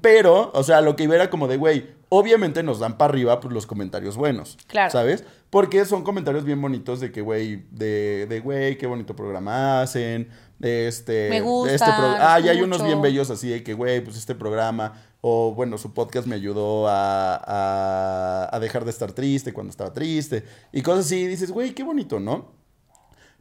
[0.00, 3.40] Pero, o sea, lo que iba era como de, güey, obviamente nos dan para arriba
[3.40, 4.56] pues, los comentarios buenos.
[4.68, 4.90] Claro.
[4.90, 5.24] ¿Sabes?
[5.50, 10.28] Porque son comentarios bien bonitos de que, güey, de, de, güey, qué bonito programa hacen.
[10.60, 11.28] De este.
[11.30, 14.16] Me gusta, este pro- Ah, y hay unos bien bellos así de que, güey, pues
[14.16, 14.92] este programa.
[15.20, 20.44] O bueno, su podcast me ayudó a, a, dejar de estar triste cuando estaba triste.
[20.72, 21.26] Y cosas así.
[21.26, 22.52] Dices, güey, qué bonito, ¿no?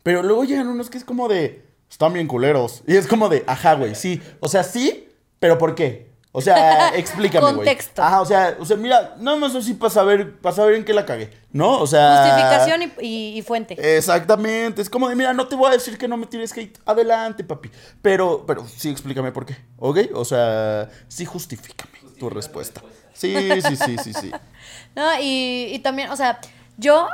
[0.03, 1.65] Pero luego llegan unos que es como de.
[1.89, 2.83] Están bien culeros.
[2.85, 4.21] Y es como de, ajá, güey, sí.
[4.41, 5.07] O sea, sí,
[5.39, 6.08] pero ¿por qué?
[6.31, 7.55] O sea, explícame, güey.
[7.55, 8.03] Contexto.
[8.03, 10.93] Ajá, o sea, o sea, mira, nada más así para saber, para saber en qué
[10.93, 11.79] la cagué, ¿no?
[11.79, 12.23] O sea.
[12.23, 13.97] Justificación y, y- y fuente.
[13.97, 14.81] Exactamente.
[14.81, 16.77] Es como de, mira, no te voy a decir que no me tires hate.
[16.85, 17.71] Adelante, papi.
[18.01, 19.99] Pero, pero sí, explícame por qué, ¿ok?
[20.13, 22.81] O sea, sí, justifícame tu respuesta.
[23.13, 24.31] Sí, sí, sí, sí, sí.
[24.95, 26.39] No, y, y también, o sea,
[26.77, 27.07] yo,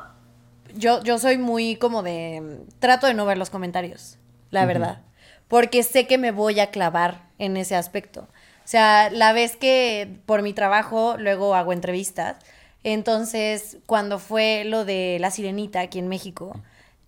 [0.75, 2.59] yo, yo soy muy como de.
[2.79, 4.17] Trato de no ver los comentarios,
[4.51, 5.01] la verdad.
[5.47, 8.27] Porque sé que me voy a clavar en ese aspecto.
[8.65, 12.37] O sea, la vez que por mi trabajo luego hago entrevistas.
[12.83, 16.53] Entonces, cuando fue lo de la sirenita aquí en México,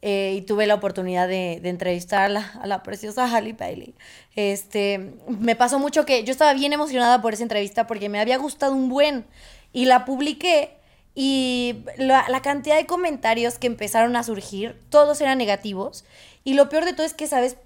[0.03, 3.95] eh, y tuve la oportunidad de, de entrevistar a la, a la preciosa Halle Bailey.
[4.35, 8.37] Este, me pasó mucho que yo estaba bien emocionada por esa entrevista porque me había
[8.37, 9.25] gustado un buen
[9.73, 10.75] y la publiqué
[11.15, 16.05] y la, la cantidad de comentarios que empezaron a surgir, todos eran negativos
[16.43, 17.57] y lo peor de todo es que, ¿sabes?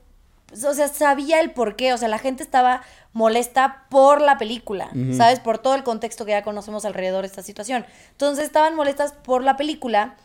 [0.53, 2.81] O sea, sabía el por qué, o sea, la gente estaba
[3.13, 5.39] molesta por la película, ¿sabes?
[5.39, 7.85] Por todo el contexto que ya conocemos alrededor de esta situación.
[8.11, 10.15] Entonces estaban molestas por la película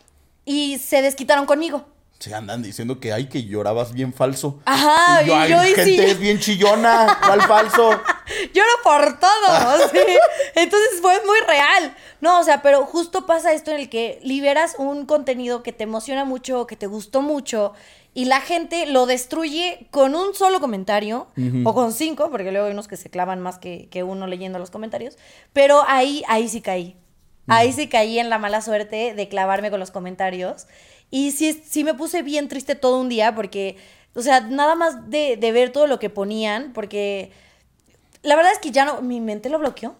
[0.45, 1.85] y se desquitaron conmigo.
[2.19, 4.59] Se andan diciendo que ay, que llorabas bien falso.
[4.65, 5.99] Ajá, y yo, ay, yo, gente sí.
[5.99, 7.19] es bien chillona.
[7.25, 7.91] ¿Cuál falso?
[8.53, 9.99] Lloro por todo, ¿sí?
[10.55, 11.95] Entonces fue muy real.
[12.19, 15.83] No, o sea, pero justo pasa esto en el que liberas un contenido que te
[15.83, 17.73] emociona mucho, que te gustó mucho,
[18.15, 21.27] y la gente lo destruye con un solo comentario,
[21.63, 24.57] o con cinco, porque luego hay unos que se clavan más que, que uno leyendo
[24.57, 25.19] los comentarios.
[25.53, 26.97] Pero ahí, ahí sí caí.
[27.45, 30.67] Ahí sí caí en la mala suerte de clavarme con los comentarios.
[31.09, 33.77] Y sí, sí me puse bien triste todo un día porque,
[34.13, 37.31] o sea, nada más de, de ver todo lo que ponían, porque
[38.23, 39.95] la verdad es que ya no, mi mente lo bloqueó.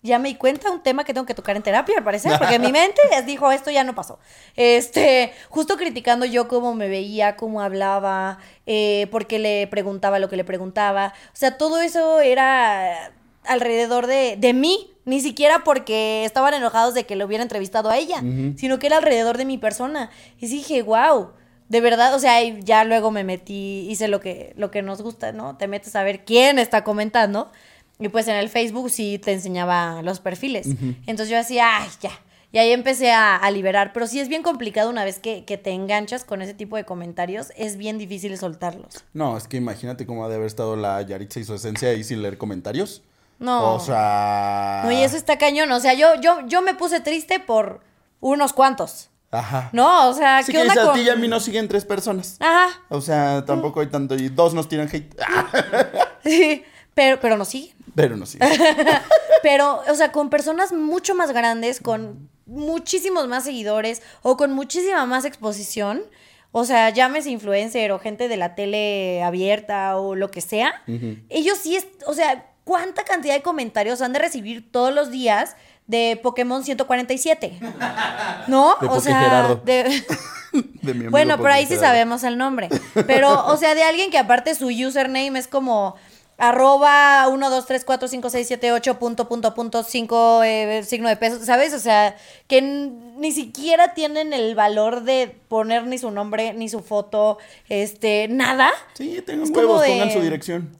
[0.00, 2.60] Ya me di cuenta, un tema que tengo que tocar en terapia, al parecer, porque
[2.60, 4.20] mi mente les dijo, esto ya no pasó.
[4.54, 10.28] Este, justo criticando yo cómo me veía, cómo hablaba, eh, por qué le preguntaba lo
[10.28, 11.14] que le preguntaba.
[11.32, 13.12] O sea, todo eso era
[13.48, 17.96] alrededor de, de mí, ni siquiera porque estaban enojados de que lo hubiera entrevistado a
[17.96, 18.22] ella,
[18.56, 20.10] sino que era alrededor de mi persona.
[20.38, 21.30] Y dije, wow,
[21.68, 25.32] de verdad, o sea, ya luego me metí, hice lo que, lo que nos gusta,
[25.32, 25.56] ¿no?
[25.56, 27.50] Te metes a ver quién está comentando.
[27.98, 30.68] Y pues en el Facebook sí te enseñaba los perfiles.
[31.06, 32.12] Entonces yo decía, ay, ya.
[32.52, 33.92] Y ahí empecé a, a liberar.
[33.92, 36.84] Pero sí es bien complicado una vez que, que te enganchas con ese tipo de
[36.84, 37.48] comentarios.
[37.56, 39.04] Es bien difícil soltarlos.
[39.12, 42.04] No, es que imagínate cómo ha de haber estado la Yaritza y su esencia ahí
[42.04, 43.02] sin leer comentarios.
[43.38, 43.74] No.
[43.74, 44.82] O sea.
[44.84, 45.70] No, y eso está cañón.
[45.72, 47.80] O sea, yo, yo, yo me puse triste por
[48.20, 49.10] unos cuantos.
[49.30, 49.68] Ajá.
[49.72, 50.94] No, o sea, ¿qué que onda dices, a con...?
[50.96, 52.36] ti y a mí nos siguen tres personas.
[52.40, 52.68] Ajá.
[52.88, 54.14] O sea, tampoco hay tanto.
[54.14, 55.14] Y dos nos tiran hate.
[56.24, 57.76] Sí, pero, pero no siguen.
[57.94, 58.48] pero no siguen.
[59.42, 65.06] Pero, o sea, con personas mucho más grandes, con muchísimos más seguidores o con muchísima
[65.06, 66.02] más exposición.
[66.50, 70.82] O sea, llámese influencer o gente de la tele abierta o lo que sea.
[71.28, 75.56] Ellos sí, es, o sea, ¿cuánta cantidad de comentarios han de recibir todos los días
[75.86, 77.58] de Pokémon 147?
[78.46, 78.76] ¿No?
[78.78, 79.56] De o Poké sea, Gerardo.
[79.64, 80.04] de-
[80.52, 82.68] De mi amigo bueno, pero ahí sí sabemos el nombre.
[83.06, 85.94] Pero, o sea, de alguien que aparte su username es como
[86.38, 91.08] arroba 1, 2, 3, 4, 5, 6, 7, 8, punto, punto, punto, 5, eh, signo
[91.08, 91.74] de peso, ¿sabes?
[91.74, 96.80] O sea, que ni siquiera tienen el valor de poner ni su nombre, ni su
[96.80, 98.70] foto, este, nada.
[98.94, 100.76] Sí, tengan huevos, de- pongan su dirección.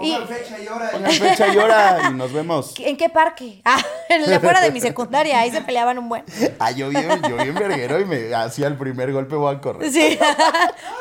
[0.00, 0.90] Y- Pongan fecha y hora.
[0.90, 2.74] Pongan fecha y hora y nos vemos.
[2.78, 3.60] ¿En qué parque?
[3.64, 6.24] Ah, en el de fuera de mi secundaria, ahí se peleaban un buen.
[6.58, 9.90] Ah, yo bien, yo bien verguero y me hacía el primer golpe, voy a correr.
[9.90, 10.18] Sí.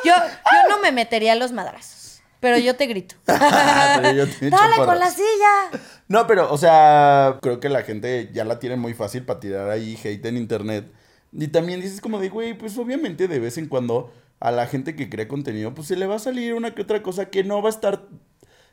[0.04, 3.16] yo, yo no me metería a los madrazos, pero yo te grito.
[3.26, 5.82] Pero yo te Dale con la silla.
[6.08, 9.70] No, pero, o sea, creo que la gente ya la tiene muy fácil para tirar
[9.70, 10.92] ahí hate en internet.
[11.34, 14.96] Y también dices como de, güey, pues obviamente de vez en cuando a la gente
[14.96, 17.62] que crea contenido, pues se le va a salir una que otra cosa que no
[17.62, 18.04] va a estar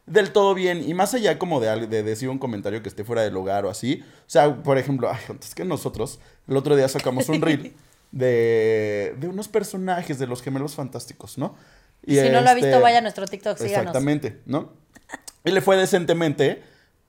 [0.06, 0.88] del todo bien.
[0.88, 3.70] Y más allá como de, de decir un comentario que esté fuera del lugar o
[3.70, 4.02] así.
[4.20, 7.74] O sea, por ejemplo, ay, es que nosotros el otro día sacamos un reel
[8.12, 11.56] de, de unos personajes de los gemelos fantásticos, ¿no?
[12.06, 13.78] Y si no lo ha este- visto, vaya a nuestro TikTok, síganos.
[13.78, 14.72] Exactamente, ¿no?
[15.44, 16.62] Y le fue decentemente,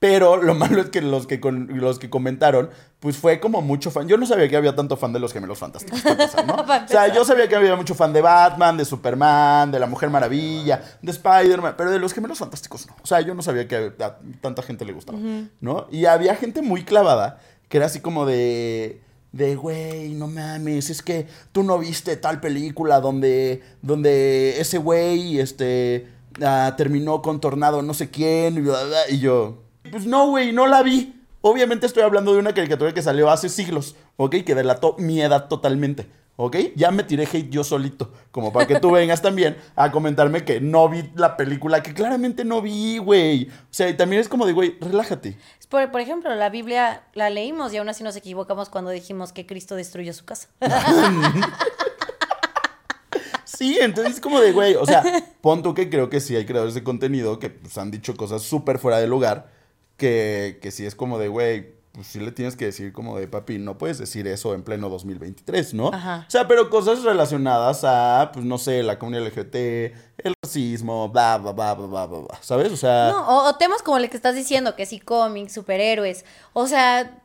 [0.08, 3.90] pero lo malo es que los que, con- los que comentaron, pues fue como mucho
[3.90, 4.06] fan.
[4.06, 6.54] Yo no sabía que había tanto fan de los gemelos fantásticos, empezar, ¿no?
[6.84, 10.08] O sea, yo sabía que había mucho fan de Batman, de Superman, de la Mujer
[10.10, 12.94] Maravilla, de Spider-Man, pero de los gemelos fantásticos no.
[13.02, 15.18] O sea, yo no sabía que a tanta gente le gustaba,
[15.60, 15.88] ¿no?
[15.90, 19.02] Y había gente muy clavada que era así como de...
[19.32, 25.40] De, güey, no mames, es que tú no viste tal película donde, donde ese güey,
[25.40, 26.06] este,
[26.42, 29.58] ah, terminó con Tornado no sé quién, y, bla, bla, y yo,
[29.90, 31.14] pues no, güey, no la vi.
[31.40, 34.36] Obviamente estoy hablando de una caricatura que salió hace siglos, ¿ok?
[34.44, 36.56] Que delató mi edad totalmente, ¿ok?
[36.74, 40.60] Ya me tiré hate yo solito, como para que tú vengas también a comentarme que
[40.60, 43.48] no vi la película, que claramente no vi, güey.
[43.48, 45.38] O sea, y también es como de, güey, relájate.
[45.68, 49.46] Por, por ejemplo, la Biblia la leímos y aún así nos equivocamos cuando dijimos que
[49.46, 50.48] Cristo destruyó su casa.
[53.56, 55.02] Sí, entonces es como de, güey, o sea,
[55.40, 58.42] pon tú que creo que sí hay creadores de contenido que pues, han dicho cosas
[58.42, 59.50] súper fuera de lugar,
[59.96, 63.26] que, que sí es como de, güey, pues sí le tienes que decir como de,
[63.26, 65.90] papi, no puedes decir eso en pleno 2023, ¿no?
[65.94, 66.24] Ajá.
[66.28, 69.54] O sea, pero cosas relacionadas a, pues no sé, la comunidad LGBT,
[70.18, 72.70] el racismo, bla, bla, bla, bla, bla, bla, bla, ¿sabes?
[72.72, 73.08] O sea...
[73.12, 76.26] No, o, o temas como el que estás diciendo, que sí, cómics, superhéroes.
[76.52, 77.22] O sea,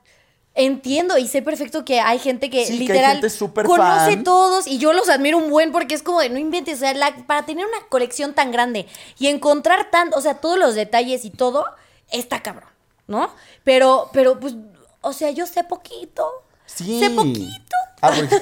[0.53, 4.11] entiendo y sé perfecto que hay gente que Sí, que hay literal gente súper conoce
[4.15, 4.23] fan.
[4.23, 6.93] todos y yo los admiro un buen porque es como de no inventes, o sea,
[6.93, 8.85] la- para tener una colección tan grande
[9.17, 11.65] y encontrar tanto, o sea, todos los detalles y todo,
[12.11, 12.69] está cabrón,
[13.07, 13.29] ¿no?
[13.63, 14.55] Pero, pero, pues,
[15.01, 16.25] o sea, yo sé poquito.
[16.65, 16.99] Sí.
[16.99, 17.75] Sé poquito.
[18.01, 18.35] Ah, porque-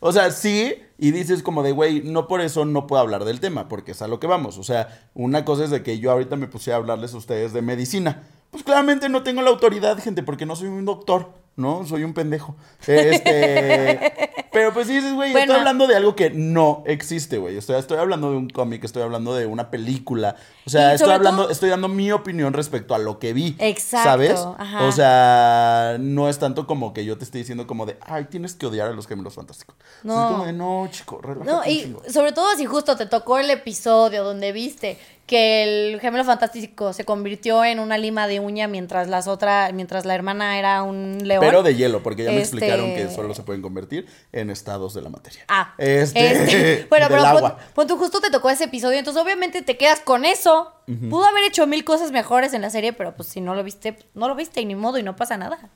[0.00, 3.40] o sea, sí, y dices como de, güey, no por eso no puedo hablar del
[3.40, 4.58] tema, porque es a lo que vamos.
[4.58, 7.52] O sea, una cosa es de que yo ahorita me puse a hablarles a ustedes
[7.52, 8.22] de medicina.
[8.50, 11.86] Pues claramente no tengo la autoridad, gente, porque no soy un doctor, ¿no?
[11.86, 12.56] Soy un pendejo.
[12.86, 14.34] Este.
[14.52, 15.44] pero pues sí dices, güey, Bueno.
[15.46, 17.60] estoy hablando de algo que no existe, güey.
[17.60, 20.36] Sea, estoy hablando de un cómic, estoy hablando de una película.
[20.66, 23.56] O sea, estoy hablando, todo- estoy dando mi opinión respecto a lo que vi.
[23.58, 24.40] Exacto, ¿Sabes?
[24.58, 24.84] ajá.
[24.84, 28.54] O sea, no es tanto como que yo te esté diciendo como de, ay, tienes
[28.54, 29.76] que odiar a los gemelos fantásticos.
[29.76, 30.24] O sea, No.
[30.26, 32.02] es como de, no, chico, relájate No, y chingo".
[32.10, 37.04] sobre todo si justo te tocó el episodio donde viste que el gemelo fantástico se
[37.04, 41.40] convirtió en una lima de uña mientras las otra, mientras la hermana era un león.
[41.40, 44.92] Pero de hielo, porque ya me Este- explicaron que solo se pueden convertir en estados
[44.94, 45.44] de la materia.
[45.48, 47.58] Ah, Este, este, bueno, del pero agua.
[47.74, 50.72] pon tú justo te tocó ese episodio, entonces obviamente te quedas con eso.
[51.08, 53.96] Pudo haber hecho mil cosas mejores en la serie, pero pues si no lo viste,
[54.12, 55.70] no lo viste y ni modo y no pasa nada.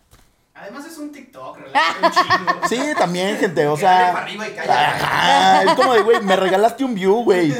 [0.61, 1.57] Además es un TikTok,
[2.03, 2.69] un chingo.
[2.69, 4.13] Sí, también, gente, o sea.
[4.13, 4.73] para arriba y cállate.
[4.73, 7.55] Ajá, es como de, güey, me regalaste un view, güey.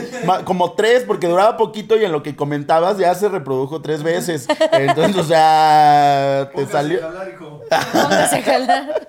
[0.45, 4.47] Como tres, porque duraba poquito y en lo que comentabas ya se reprodujo tres veces.
[4.73, 6.99] Entonces, o sea, te Póngase salió.
[7.33, 7.63] hijo.
[7.93, 9.09] Póngase jalar.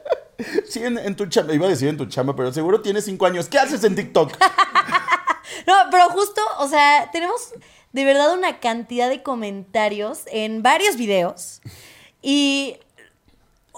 [0.70, 3.26] Sí, en, en tu chamba, iba a decir en tu chamba, pero seguro tienes cinco
[3.26, 3.50] años.
[3.50, 4.32] ¿Qué haces en TikTok?
[5.68, 7.54] No, pero justo, o sea, tenemos
[7.92, 11.62] de verdad una cantidad de comentarios en varios videos.
[12.22, 12.78] Y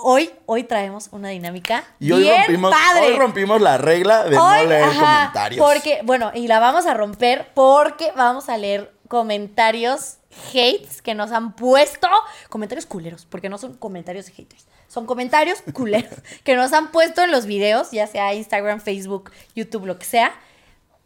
[0.04, 3.08] hoy, hoy traemos una dinámica Y hoy bien rompimos, padre.
[3.08, 5.66] hoy rompimos la regla de Hoy, no leer ajá, comentarios.
[5.66, 10.18] Porque, bueno, y la vamos a romper porque vamos a leer comentarios
[10.50, 12.08] hates que nos han puesto.
[12.50, 14.66] Comentarios culeros, porque no son comentarios de haters.
[14.88, 19.86] Son comentarios culeros que nos han puesto en los videos, ya sea Instagram, Facebook, YouTube,
[19.86, 20.32] lo que sea.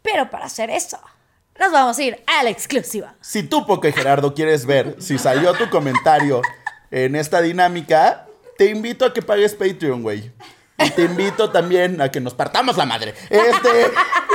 [0.02, 0.98] Pero para hacer eso,
[1.58, 3.14] nos vamos a ir a la exclusiva.
[3.20, 6.42] Si tú, Poke Gerardo, quieres ver si salió tu comentario
[6.90, 8.25] en esta dinámica,
[8.58, 10.30] te invito a que pagues Patreon, güey.
[10.78, 13.14] Y te invito también a que nos partamos la madre.
[13.30, 13.90] Este.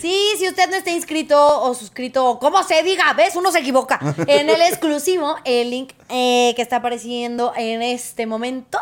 [0.00, 3.36] Sí, si usted no está inscrito o suscrito, o como se diga, ¿ves?
[3.36, 4.00] Uno se equivoca.
[4.26, 8.78] En el exclusivo, el link eh, que está apareciendo en este momento,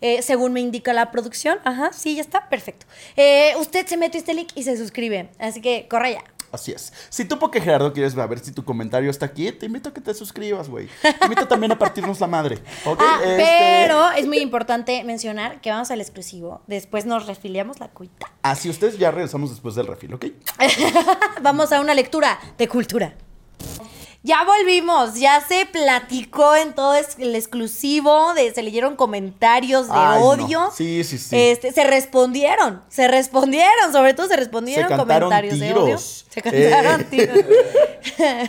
[0.00, 1.58] eh, según me indica la producción.
[1.64, 2.86] Ajá, sí, ya está, perfecto.
[3.14, 5.28] Eh, usted se mete este link y se suscribe.
[5.38, 6.33] Así que corre ya.
[6.54, 6.92] Así es.
[7.08, 10.00] Si tú, porque Gerardo, quieres ver si tu comentario está aquí, te invito a que
[10.00, 10.88] te suscribas, güey.
[11.02, 12.58] Te invito también a partirnos la madre.
[12.98, 16.62] Ah, Este, pero es muy importante mencionar que vamos al exclusivo.
[16.66, 18.30] Después nos refiliamos la cuita.
[18.42, 20.26] Así ustedes ya regresamos después del refil, ¿ok?
[21.42, 23.14] Vamos a una lectura de cultura.
[24.26, 30.18] Ya volvimos, ya se platicó en todo el exclusivo, de, se leyeron comentarios de Ay,
[30.18, 30.26] no.
[30.26, 30.70] odio.
[30.74, 31.36] Sí, sí, sí.
[31.38, 35.98] Este, se respondieron, se respondieron, sobre todo se respondieron Se comentarios de odio.
[35.98, 37.04] Se cantaron Eh.
[37.04, 37.38] tiros.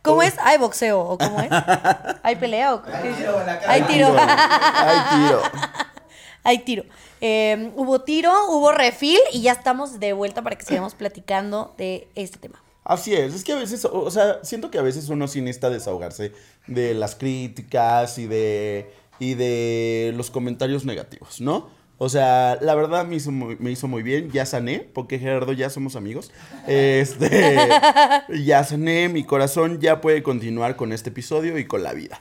[0.00, 0.32] ¿Cómo es?
[0.42, 1.50] ¿Hay boxeo o cómo es?
[2.22, 2.90] ¿Hay pelea o qué?
[2.92, 3.72] Hay tiro en la cara.
[3.72, 4.16] Hay tiro.
[4.16, 5.42] Ay, tiro.
[6.44, 6.84] Hay tiro.
[7.24, 12.08] Eh, hubo tiro, hubo refil y ya estamos de vuelta para que sigamos platicando de
[12.16, 12.60] este tema.
[12.84, 15.70] Así es, es que a veces, o sea, siento que a veces uno sí necesita
[15.70, 16.32] desahogarse
[16.66, 18.90] de las críticas y de,
[19.20, 21.70] y de los comentarios negativos, ¿no?
[21.98, 25.52] O sea, la verdad me hizo, muy, me hizo muy bien, ya sané, porque Gerardo
[25.52, 26.32] ya somos amigos.
[26.66, 27.56] Este,
[28.44, 32.20] ya sané, mi corazón ya puede continuar con este episodio y con la vida.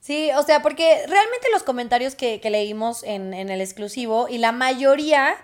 [0.00, 4.38] Sí, o sea, porque realmente los comentarios que, que leímos en, en el exclusivo y
[4.38, 5.36] la mayoría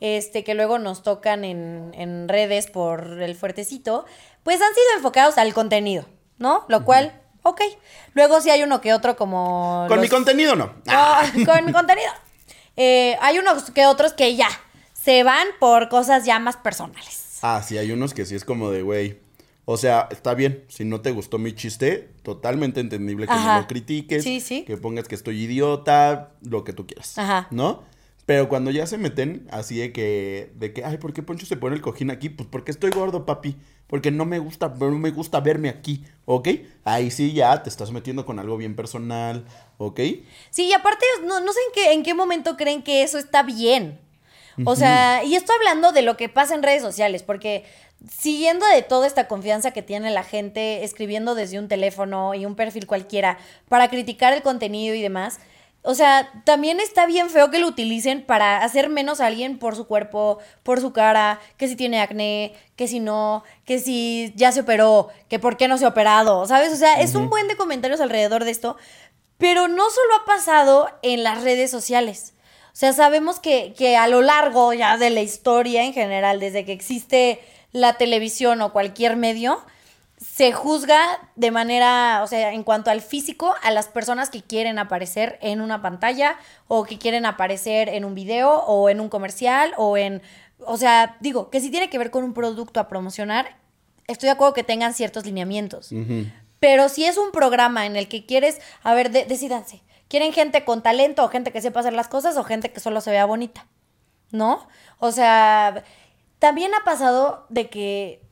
[0.00, 4.04] este, que luego nos tocan en, en redes por el fuertecito,
[4.42, 6.06] pues han sido enfocados al contenido,
[6.38, 6.64] ¿no?
[6.68, 7.60] Lo cual, ok.
[8.14, 9.86] Luego sí hay uno que otro como...
[9.88, 10.72] Con mi contenido no.
[10.86, 12.10] Ah, con mi contenido.
[12.76, 14.48] Eh, hay unos que otros que ya
[14.92, 17.38] se van por cosas ya más personales.
[17.42, 19.20] Ah, sí, hay unos que sí es como de, güey.
[19.66, 23.54] O sea, está bien, si no te gustó mi chiste, totalmente entendible que Ajá.
[23.54, 24.62] me lo critiques, Sí, sí.
[24.64, 27.16] que pongas que estoy idiota, lo que tú quieras.
[27.18, 27.46] Ajá.
[27.50, 27.82] ¿No?
[28.26, 31.56] Pero cuando ya se meten así de que, de que, ay, ¿por qué Poncho se
[31.56, 32.30] pone el cojín aquí?
[32.30, 33.56] Pues porque estoy gordo, papi.
[33.86, 36.48] Porque no me gusta, no me gusta verme aquí, ¿ok?
[36.84, 39.44] Ahí sí ya te estás metiendo con algo bien personal,
[39.76, 40.00] ¿ok?
[40.50, 43.42] Sí, y aparte, no, no sé en qué, en qué momento creen que eso está
[43.42, 44.00] bien.
[44.64, 47.64] O sea, y esto hablando de lo que pasa en redes sociales, porque
[48.08, 52.54] siguiendo de toda esta confianza que tiene la gente escribiendo desde un teléfono y un
[52.54, 55.40] perfil cualquiera para criticar el contenido y demás,
[55.86, 59.76] o sea, también está bien feo que lo utilicen para hacer menos a alguien por
[59.76, 64.50] su cuerpo, por su cara, que si tiene acné, que si no, que si ya
[64.50, 66.72] se operó, que por qué no se ha operado, ¿sabes?
[66.72, 68.78] O sea, es un buen de comentarios alrededor de esto,
[69.36, 72.32] pero no solo ha pasado en las redes sociales.
[72.72, 76.64] O sea, sabemos que, que a lo largo ya de la historia en general, desde
[76.64, 77.40] que existe
[77.72, 79.62] la televisión o cualquier medio,
[80.16, 81.00] se juzga
[81.36, 85.60] de manera, o sea, en cuanto al físico, a las personas que quieren aparecer en
[85.60, 86.36] una pantalla
[86.68, 90.22] o que quieren aparecer en un video o en un comercial o en,
[90.66, 93.56] o sea, digo, que si tiene que ver con un producto a promocionar,
[94.06, 95.90] estoy de acuerdo que tengan ciertos lineamientos.
[96.60, 100.64] Pero si es un programa en el que quieres, a ver, de- decídanse, ¿quieren gente
[100.64, 103.26] con talento o gente que sepa hacer las cosas o gente que solo se vea
[103.26, 103.66] bonita?
[104.30, 104.66] ¿No?
[104.98, 105.84] O sea,
[106.38, 108.22] también ha pasado de que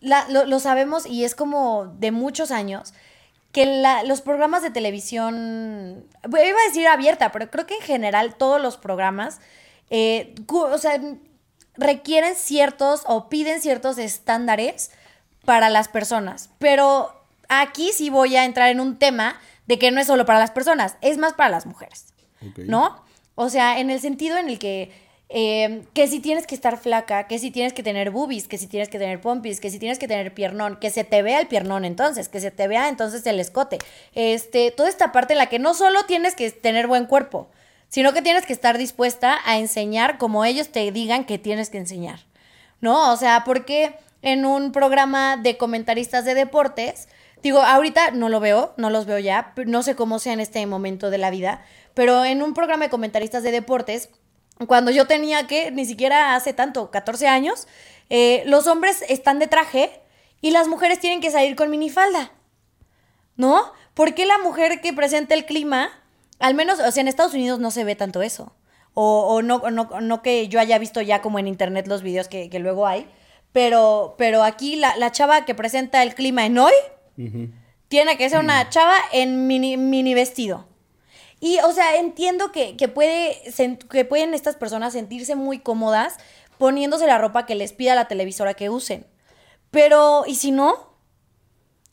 [0.00, 2.94] la- lo, lo sabemos y es como de muchos años
[3.52, 8.34] que la- los programas de televisión, iba a decir abierta, pero creo que en general
[8.36, 9.40] todos los programas,
[9.90, 11.00] eh, o sea,
[11.74, 14.90] requieren ciertos o piden ciertos estándares
[15.44, 16.50] para las personas.
[16.58, 17.12] Pero
[17.48, 20.50] aquí sí voy a entrar en un tema de que no es solo para las
[20.50, 22.06] personas, es más para las mujeres.
[22.68, 23.02] ¿No?
[23.34, 24.92] O sea, en el sentido en el que,
[25.32, 28.66] eh, que si tienes que estar flaca, que si tienes que tener boobies, que si
[28.66, 31.46] tienes que tener pompis, que si tienes que tener piernón, que se te vea el
[31.46, 33.78] piernón entonces, que se te vea entonces el escote.
[34.14, 37.48] Este, toda esta parte en la que no solo tienes que tener buen cuerpo,
[37.88, 41.78] sino que tienes que estar dispuesta a enseñar como ellos te digan que tienes que
[41.78, 42.20] enseñar.
[42.80, 43.12] ¿No?
[43.12, 47.08] O sea, porque en un programa de comentaristas de deportes,
[47.40, 50.66] digo, ahorita no lo veo, no los veo ya, no sé cómo sea en este
[50.66, 51.62] momento de la vida,
[51.94, 54.08] pero en un programa de comentaristas de deportes,
[54.66, 57.66] cuando yo tenía que, ni siquiera hace tanto, 14 años,
[58.08, 59.90] eh, los hombres están de traje
[60.40, 62.32] y las mujeres tienen que salir con minifalda.
[63.36, 63.72] ¿No?
[63.94, 65.90] ¿Por qué la mujer que presenta el clima,
[66.38, 68.54] al menos, o sea, en Estados Unidos no se ve tanto eso?
[68.92, 72.28] O, o no, no, no que yo haya visto ya como en internet los videos
[72.28, 73.06] que, que luego hay,
[73.52, 76.72] pero, pero aquí la, la chava que presenta el clima en hoy
[77.88, 80.66] tiene que ser una chava en mini, mini vestido.
[81.40, 83.40] Y, o sea, entiendo que, que, puede,
[83.90, 86.18] que pueden estas personas sentirse muy cómodas
[86.58, 89.06] poniéndose la ropa que les pida la televisora que usen.
[89.70, 90.90] Pero, ¿y si no?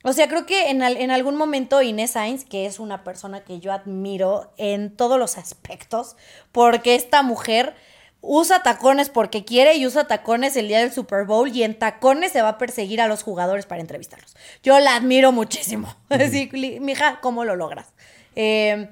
[0.03, 3.43] O sea, creo que en, al- en algún momento Inés Sainz, que es una persona
[3.43, 6.15] que yo admiro en todos los aspectos,
[6.51, 7.75] porque esta mujer
[8.21, 12.31] usa tacones porque quiere y usa tacones el día del Super Bowl y en tacones
[12.31, 14.35] se va a perseguir a los jugadores para entrevistarlos.
[14.63, 15.93] Yo la admiro muchísimo.
[16.09, 16.49] Así,
[16.81, 17.87] mija, ¿cómo lo logras?
[18.35, 18.89] Eh,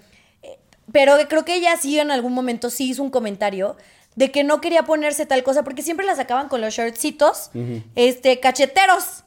[0.95, 3.75] pero creo que ella sí en algún momento sí hizo un comentario
[4.15, 7.51] de que no quería ponerse tal cosa porque siempre la sacaban con los shortcitos,
[7.95, 9.25] este, cacheteros.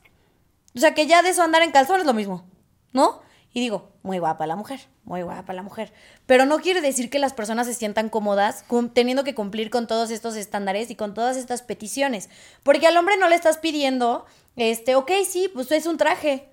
[0.74, 2.46] O sea, que ya de eso andar en calzones es lo mismo,
[2.94, 3.20] ¿no?
[3.52, 5.92] Y digo, muy guapa la mujer, muy guapa la mujer.
[6.24, 8.64] Pero no quiere decir que las personas se sientan cómodas
[8.94, 12.30] teniendo que cumplir con todos estos estándares y con todas estas peticiones.
[12.62, 14.24] Porque al hombre no le estás pidiendo,
[14.56, 16.48] este, ok, sí, pues es un traje.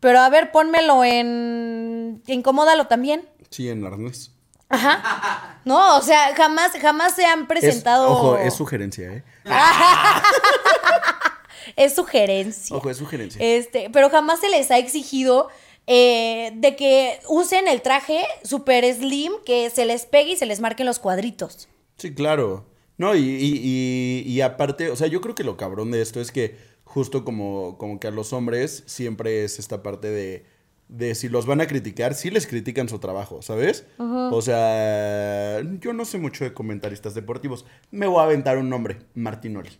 [0.00, 2.20] Pero a ver, pónmelo en.
[2.26, 3.28] Incomódalo también.
[3.50, 4.32] Sí, en arnés.
[4.68, 5.60] Ajá.
[5.64, 8.10] No, o sea, jamás, jamás se han Es- presentado.
[8.10, 9.22] ojo, es sugerencia, ¿eh?
[11.74, 12.76] Es sugerencia.
[12.76, 13.40] Ojo, es sugerencia.
[13.42, 15.48] Este, pero jamás se les ha exigido
[15.86, 20.60] eh, de que usen el traje super slim, que se les pegue y se les
[20.60, 21.68] marquen los cuadritos.
[21.98, 22.64] Sí, claro.
[22.98, 26.20] No, y, y, y, y aparte, o sea, yo creo que lo cabrón de esto
[26.20, 30.46] es que justo como, como que a los hombres siempre es esta parte de,
[30.88, 33.86] de si los van a criticar, sí les critican su trabajo, ¿sabes?
[33.98, 37.66] O sea, yo no sé mucho de comentaristas deportivos.
[37.90, 39.70] Me voy a aventar un nombre, Martinoli.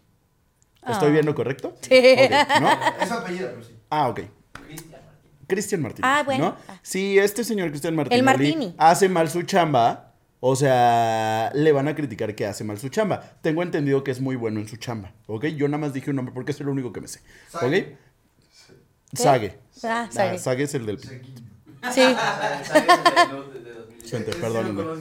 [0.86, 1.12] ¿Estoy Ah.
[1.12, 1.74] viendo correcto?
[1.80, 1.94] Sí.
[1.96, 2.68] Ok, ¿no?
[3.02, 3.72] Es su apellido, pero sí.
[3.90, 4.20] Ah, ok.
[4.66, 5.32] Cristian Martín.
[5.46, 6.10] Cristian Martínez.
[6.12, 6.44] Ah, bueno.
[6.44, 6.56] ¿no?
[6.82, 8.74] Si este señor Cristian Martínez Martini.
[8.78, 13.20] hace mal su chamba, o sea, le van a criticar que hace mal su chamba.
[13.42, 15.46] Tengo entendido que es muy bueno en su chamba, ¿ok?
[15.46, 17.20] Yo nada más dije un nombre porque es el único que me sé,
[17.54, 17.72] ¿ok?
[19.12, 19.58] Sague.
[19.70, 19.92] Sague.
[19.92, 20.38] Ah, Ah, Sague.
[20.38, 20.98] Sague es el del...
[21.00, 21.08] Sí.
[21.10, 22.12] El Sague
[22.62, 24.08] es de- de- de 2000.
[24.08, 24.32] Gente,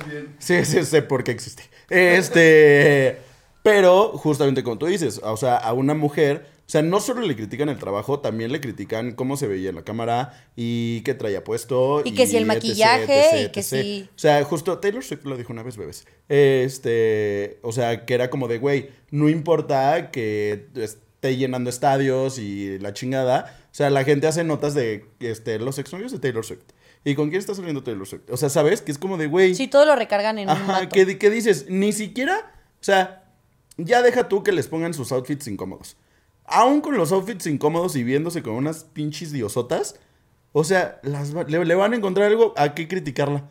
[0.10, 0.36] bien.
[0.40, 1.64] Sí, sí, sé por qué existe.
[1.90, 3.20] Este,
[3.64, 7.36] pero justamente como tú dices, o sea, a una mujer, o sea, no solo le
[7.36, 11.44] critican el trabajo, también le critican cómo se veía en la cámara y qué traía
[11.44, 12.02] puesto.
[12.04, 13.64] Y que si el etc, maquillaje, y que etc.
[13.66, 16.06] si- O sea, justo Taylor Swift lo dijo una vez, bebés.
[16.28, 22.80] Este, o sea, que era como de, güey, no importa que esté llenando estadios y
[22.80, 23.60] la chingada.
[23.76, 26.64] O sea, la gente hace notas de este, los exnovios de Taylor Swift.
[27.04, 28.22] ¿Y con quién está saliendo Taylor Swift?
[28.32, 28.82] O sea, ¿sabes?
[28.82, 29.54] Que es como de, güey.
[29.54, 30.88] Sí, todo lo recargan en Ajá.
[30.88, 31.66] ¿qué, qué dices?
[31.68, 33.26] Ni siquiera, o sea,
[33.76, 35.98] ya deja tú que les pongan sus outfits incómodos.
[36.46, 40.00] Aún con los outfits incómodos y viéndose con unas pinches diosotas,
[40.54, 43.50] o sea, las le, le van a encontrar algo a qué criticarla.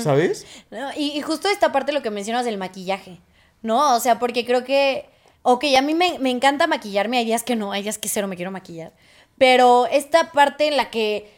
[0.00, 0.44] ¿Sabes?
[0.72, 3.20] No, y, y justo esta parte lo que mencionas del maquillaje,
[3.62, 3.94] ¿no?
[3.94, 5.06] O sea, porque creo que,
[5.42, 8.26] ok, a mí me, me encanta maquillarme, hay días que no, hay días que cero
[8.26, 8.92] me quiero maquillar,
[9.38, 11.32] pero esta parte en la que,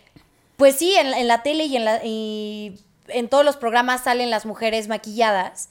[0.57, 2.79] pues sí, en, la- en la tele y en, la, y
[3.09, 5.69] en todos los programas salen las mujeres maquilladas,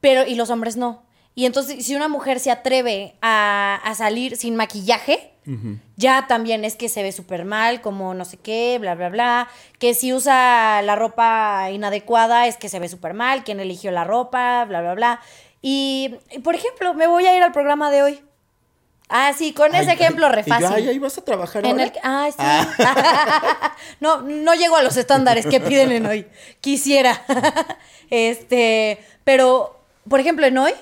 [0.00, 1.02] pero y los hombres no.
[1.34, 5.32] Y entonces, si una mujer se atreve a, a salir sin maquillaje,
[5.96, 9.48] ya también es que se ve súper mal, como no sé qué, bla, bla, bla.
[9.78, 14.04] Que si usa la ropa inadecuada es que se ve súper mal, quien eligió la
[14.04, 15.20] ropa, bla, bla, bla.
[15.62, 18.20] Y, por ejemplo, me voy a ir al programa de hoy.
[19.10, 20.66] Ah, sí, con ese Ay, ejemplo ay, re fácil.
[20.70, 21.84] ay, ahí vas a trabajar En ahora.
[21.84, 23.82] el, ah, sí.
[24.00, 26.26] no, no llego a los estándares que piden en hoy.
[26.60, 27.24] Quisiera.
[28.10, 30.72] este, pero, por ejemplo, en hoy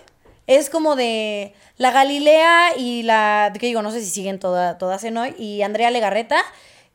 [0.46, 5.04] es como de la Galilea y la, que digo, no sé si siguen toda- todas
[5.04, 6.38] en hoy, y Andrea Legarreta,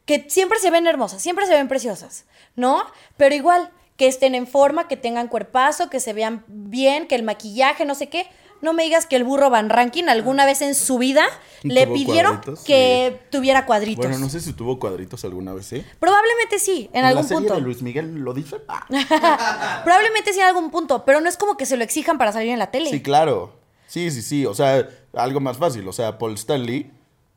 [0.05, 2.25] que siempre se ven hermosas, siempre se ven preciosas,
[2.55, 2.83] ¿no?
[3.17, 7.23] Pero igual, que estén en forma, que tengan cuerpazo, que se vean bien, que el
[7.23, 8.27] maquillaje, no sé qué.
[8.61, 11.23] No me digas que el burro Van Ranking alguna vez en su vida
[11.63, 14.05] le pidieron cuadritos, que tuviera cuadritos.
[14.05, 15.85] Bueno, no sé si tuvo cuadritos alguna vez, ¿eh?
[15.99, 17.55] Probablemente sí, en algún la serie punto.
[17.55, 18.57] de Luis Miguel lo dice.
[18.67, 22.31] Ah, Probablemente sí en algún punto, pero no es como que se lo exijan para
[22.31, 22.89] salir en la tele.
[22.89, 23.53] Sí, claro.
[23.87, 24.45] Sí, sí, sí.
[24.45, 25.87] O sea, algo más fácil.
[25.87, 26.91] O sea, Paul Stanley,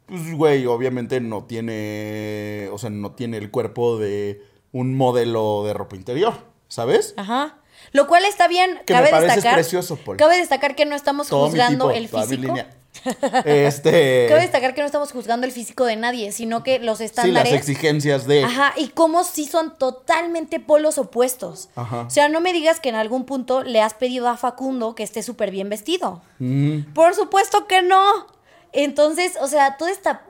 [0.07, 2.69] pues, güey, obviamente no tiene.
[2.73, 6.35] O sea, no tiene el cuerpo de un modelo de ropa interior,
[6.69, 7.15] ¿sabes?
[7.17, 7.59] Ajá.
[7.93, 8.79] Lo cual está bien.
[8.87, 9.55] Que cabe destacar.
[9.55, 10.17] precioso, Paul.
[10.17, 12.43] Cabe destacar que no estamos Todo juzgando tipo, el físico.
[12.43, 12.69] línea.
[13.45, 14.27] Este.
[14.29, 17.11] Cabe destacar que no estamos juzgando el físico de nadie, sino que los Sí, las
[17.11, 17.53] estándares.
[17.53, 18.45] exigencias de.
[18.45, 21.69] Ajá, y cómo sí son totalmente polos opuestos.
[21.75, 22.03] Ajá.
[22.03, 25.03] O sea, no me digas que en algún punto le has pedido a Facundo que
[25.03, 26.23] esté súper bien vestido.
[26.39, 26.93] Mm.
[26.95, 28.27] Por supuesto que no.
[28.73, 30.23] Entonces, o sea, toda esta...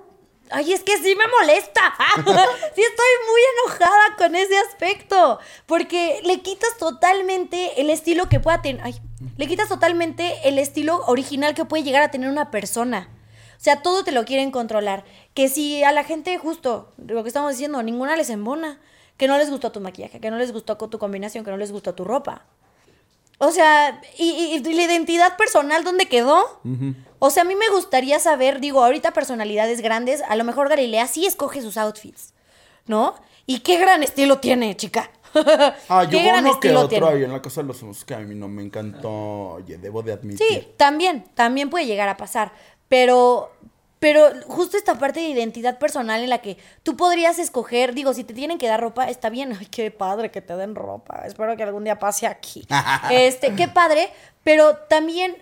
[0.54, 1.94] Ay, es que sí me molesta.
[2.16, 5.40] sí estoy muy enojada con ese aspecto.
[5.66, 8.82] Porque le quitas totalmente el estilo que pueda tener...
[8.84, 8.94] Ay,
[9.36, 13.08] le quitas totalmente el estilo original que puede llegar a tener una persona.
[13.56, 15.04] O sea, todo te lo quieren controlar.
[15.34, 18.78] Que si a la gente, justo, lo que estamos diciendo, ninguna les embona.
[19.16, 21.72] Que no les gustó tu maquillaje, que no les gustó tu combinación, que no les
[21.72, 22.46] gustó tu ropa.
[23.38, 26.60] O sea, ¿y, y- y la identidad personal dónde quedó?
[27.18, 31.06] O sea, a mí me gustaría saber, digo, ahorita personalidades grandes, a lo mejor Galilea
[31.08, 32.32] sí escoge sus outfits,
[32.86, 33.14] ¿no?
[33.46, 35.10] Y qué gran estilo tiene, chica.
[35.88, 37.24] Ah, yo uno que otro tiene.
[37.24, 39.10] en la casa de los famosos que a mí no me encantó.
[39.54, 40.46] Oye, debo de admitir.
[40.48, 42.52] Sí, también, también puede llegar a pasar.
[42.88, 43.50] Pero,
[44.04, 48.22] pero justo esta parte de identidad personal en la que tú podrías escoger, digo, si
[48.22, 51.22] te tienen que dar ropa, está bien, ay, qué padre que te den ropa.
[51.24, 52.66] Espero que algún día pase aquí.
[53.10, 54.10] este, qué padre,
[54.42, 55.34] pero también,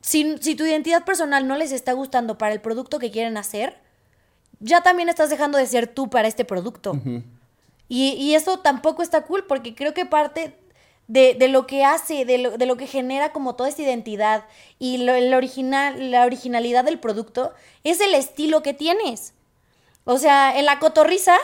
[0.00, 3.78] si, si tu identidad personal no les está gustando para el producto que quieren hacer,
[4.60, 6.98] ya también estás dejando de ser tú para este producto.
[7.86, 10.56] Y, y eso tampoco está cool porque creo que parte
[11.10, 14.44] de, de lo que hace, de lo, de lo que genera como toda esta identidad
[14.78, 17.52] y lo, el original, la originalidad del producto
[17.82, 19.34] es el estilo que tienes.
[20.04, 21.36] O sea, en la cotorriza,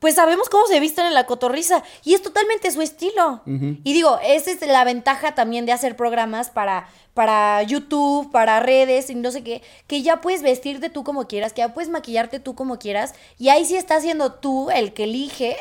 [0.00, 3.42] pues sabemos cómo se visten en la cotorriza y es totalmente su estilo.
[3.46, 9.08] Y digo, esa es la ventaja también de hacer programas para, para YouTube, para redes
[9.08, 12.40] y no sé qué, que ya puedes vestirte tú como quieras, que ya puedes maquillarte
[12.40, 15.56] tú como quieras y ahí sí estás siendo tú el que elige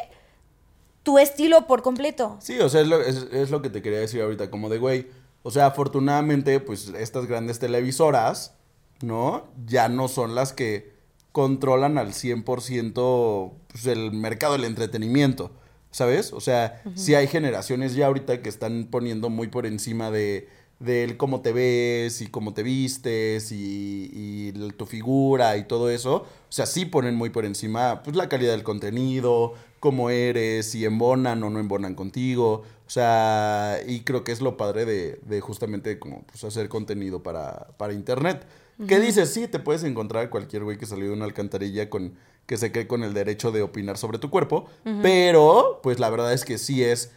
[1.04, 2.38] tu estilo por completo.
[2.42, 4.78] Sí, o sea, es lo, es, es lo que te quería decir ahorita, como de,
[4.78, 5.08] güey,
[5.44, 8.54] o sea, afortunadamente, pues estas grandes televisoras,
[9.02, 9.48] ¿no?
[9.66, 10.92] Ya no son las que
[11.32, 15.52] controlan al 100% pues, el mercado del entretenimiento,
[15.92, 16.34] ¿sabes?
[16.34, 20.48] O sea, sí hay generaciones ya ahorita que están poniendo muy por encima de
[20.80, 25.92] del cómo te ves y cómo te vistes y, y el- tu figura y todo
[25.92, 26.16] eso.
[26.16, 30.86] O sea, sí ponen muy por encima pues la calidad del contenido, cómo eres, si
[30.86, 32.64] embonan o no embonan contigo.
[32.88, 37.22] O sea, y creo que es lo padre de, de justamente como pues hacer contenido
[37.22, 38.46] para, para internet.
[38.88, 39.32] ¿Qué dices?
[39.32, 42.16] Sí, te puedes encontrar cualquier güey que salió de una alcantarilla con
[42.46, 44.66] que se cree con el derecho de opinar sobre tu cuerpo,
[45.02, 47.12] pero pues la verdad es que sí es,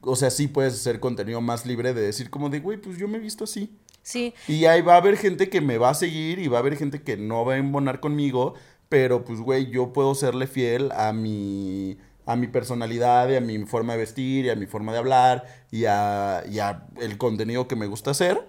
[0.00, 3.08] o sea, sí puedes hacer contenido más libre de decir como de, güey, pues yo
[3.08, 3.74] me he visto así.
[4.02, 4.32] Sí.
[4.46, 6.76] Y ahí va a haber gente que me va a seguir y va a haber
[6.76, 8.54] gente que no va a embonar conmigo,
[8.88, 13.58] pero pues, güey, yo puedo serle fiel a mi, a mi personalidad y a mi
[13.64, 17.66] forma de vestir y a mi forma de hablar y a, y a el contenido
[17.68, 18.46] que me gusta hacer,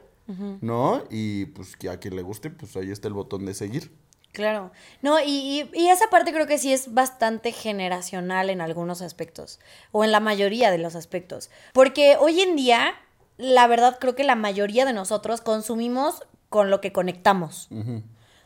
[0.61, 1.03] ¿no?
[1.09, 3.91] Y pues que a quien le guste, pues ahí está el botón de seguir.
[4.33, 4.71] Claro.
[5.01, 9.59] No, y, y- y esa parte creo que sí es bastante generacional en algunos aspectos,
[9.91, 11.49] o en la mayoría de los aspectos.
[11.73, 12.93] Porque hoy en día,
[13.37, 17.69] la verdad creo que la mayoría de nosotros consumimos con lo que conectamos.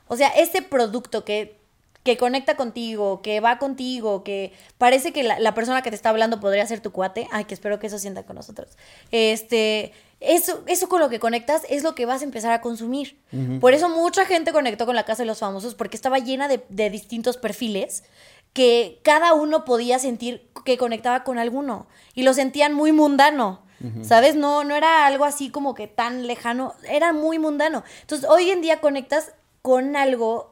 [0.08, 1.60] O sea, este producto que,
[2.04, 6.10] que conecta contigo, que va contigo, que parece que la, la persona que te está
[6.10, 7.28] hablando podría ser tu cuate.
[7.32, 8.70] Ay, que espero que eso sienta con nosotros.
[9.12, 13.20] Este, eso, eso con lo que conectas es lo que vas a empezar a consumir.
[13.60, 16.64] Por eso mucha gente conectó con la Casa de los Famosos, porque estaba llena de,
[16.70, 18.04] de distintos perfiles
[18.54, 21.88] que cada uno podía sentir que conectaba con alguno.
[22.14, 23.64] Y lo sentían muy mundano.
[24.04, 24.36] ¿Sabes?
[24.36, 27.84] No, no era algo así como que tan lejano, era muy mundano.
[28.02, 29.32] Entonces, hoy en día conectas
[29.64, 30.51] con algo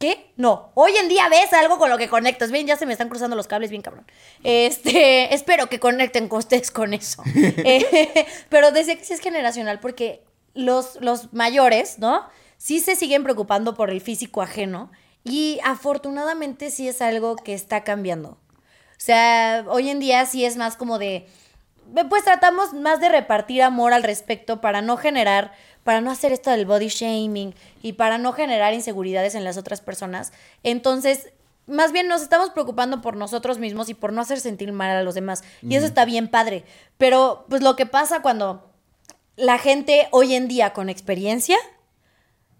[0.00, 0.32] ¿Qué?
[0.38, 0.72] No.
[0.76, 2.50] Hoy en día ves algo con lo que conectas.
[2.50, 4.06] Bien, ya se me están cruzando los cables, bien cabrón.
[4.42, 7.22] Este, espero que conecten con ustedes con eso.
[7.34, 10.24] Eh, pero decía que sí es generacional porque
[10.54, 12.26] los, los mayores, ¿no?
[12.56, 14.90] Sí se siguen preocupando por el físico ajeno
[15.22, 18.30] y afortunadamente sí es algo que está cambiando.
[18.30, 21.28] O sea, hoy en día sí es más como de,
[22.08, 25.52] pues tratamos más de repartir amor al respecto para no generar,
[25.84, 29.80] para no hacer esto del body shaming y para no generar inseguridades en las otras
[29.80, 30.32] personas.
[30.62, 31.30] Entonces,
[31.66, 35.02] más bien nos estamos preocupando por nosotros mismos y por no hacer sentir mal a
[35.02, 35.42] los demás.
[35.62, 36.64] Y eso está bien padre.
[36.98, 38.70] Pero, pues lo que pasa cuando
[39.36, 41.56] la gente hoy en día con experiencia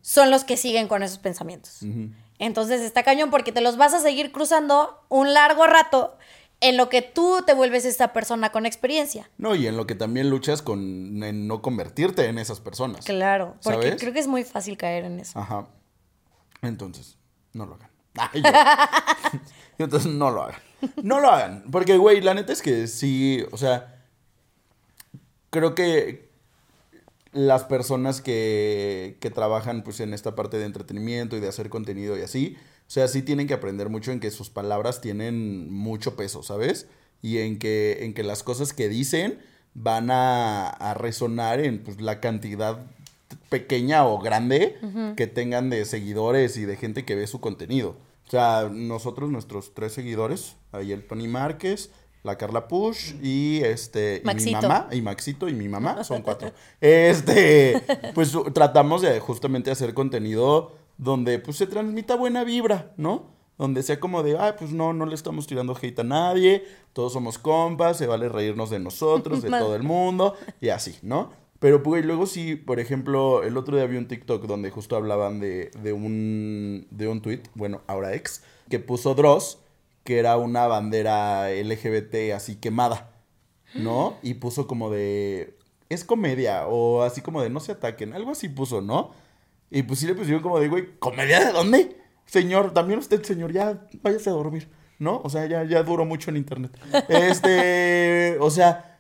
[0.01, 1.81] son los que siguen con esos pensamientos.
[2.39, 6.17] Entonces está cañón porque te los vas a seguir cruzando un largo rato
[6.61, 9.31] en lo que tú te vuelves esta persona con experiencia.
[9.39, 13.05] No, y en lo que también luchas con en no convertirte en esas personas.
[13.05, 14.01] Claro, porque ¿Sabes?
[14.01, 15.39] creo que es muy fácil caer en eso.
[15.39, 15.69] Ajá.
[16.63, 17.17] Entonces,
[17.55, 17.91] no lo hagan.
[18.15, 18.43] Ay.
[19.79, 20.61] Entonces, no lo hagan.
[21.03, 21.65] No lo hagan.
[21.71, 24.05] Porque, güey, la neta es que sí, o sea,
[25.49, 26.31] creo que
[27.33, 32.19] las personas que, que trabajan pues en esta parte de entretenimiento y de hacer contenido
[32.19, 32.57] y así,
[32.91, 36.89] o sea, sí tienen que aprender mucho en que sus palabras tienen mucho peso, ¿sabes?
[37.23, 39.39] Y en que, en que las cosas que dicen
[39.75, 42.85] van a, a resonar en pues, la cantidad
[43.49, 44.77] pequeña o grande
[45.17, 47.91] que tengan de seguidores y de gente que ve su contenido.
[48.27, 51.91] O sea, nosotros, nuestros tres seguidores, ahí el Tony Márquez,
[52.25, 56.51] la Carla Push y este y mi mamá y Maxito y mi mamá son cuatro.
[56.81, 57.81] Este,
[58.15, 63.31] pues tratamos de justamente hacer contenido donde pues se transmita buena vibra, ¿no?
[63.57, 67.15] Donde sea como de, ay, pues no, no le estamos tirando hate a nadie, todos
[67.15, 71.31] somos compas, se vale reírnos de nosotros, de todo el mundo, y así, ¿no?
[71.59, 75.41] Pero pues luego sí, por ejemplo, el otro día vi un TikTok donde justo hablaban
[75.41, 79.59] de, de un, de un tweet, bueno, ahora ex, que puso Dross,
[80.05, 83.11] que era una bandera LGBT así quemada,
[83.75, 84.19] ¿no?
[84.23, 85.57] Y puso como de,
[85.89, 89.13] es comedia, o así como de no se ataquen, algo así puso, ¿no?
[89.71, 91.97] Y pues sí le pusieron como de, güey, ¿comedia de dónde?
[92.27, 94.69] Señor, también usted, señor, ya váyase a dormir,
[94.99, 95.21] ¿no?
[95.25, 96.77] O sea, ya, ya duró mucho en internet.
[97.09, 98.99] Este, o sea,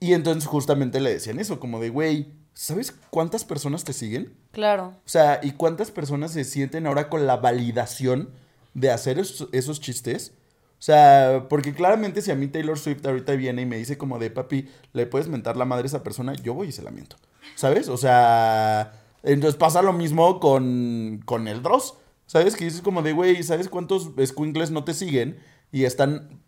[0.00, 4.34] y entonces justamente le decían eso, como de, güey, ¿sabes cuántas personas te siguen?
[4.52, 4.94] Claro.
[5.04, 8.30] O sea, ¿y cuántas personas se sienten ahora con la validación
[8.74, 10.32] de hacer esos, esos chistes?
[10.78, 14.18] O sea, porque claramente si a mí Taylor Swift ahorita viene y me dice como
[14.18, 16.90] de, papi, le puedes mentar la madre a esa persona, yo voy y se la
[16.90, 17.16] miento.
[17.54, 17.88] ¿Sabes?
[17.88, 21.94] O sea, entonces pasa lo mismo con, con el Dross.
[22.26, 22.56] ¿Sabes?
[22.56, 25.38] Que dices como de, güey, ¿sabes cuántos squinkles no te siguen?
[25.70, 26.40] Y están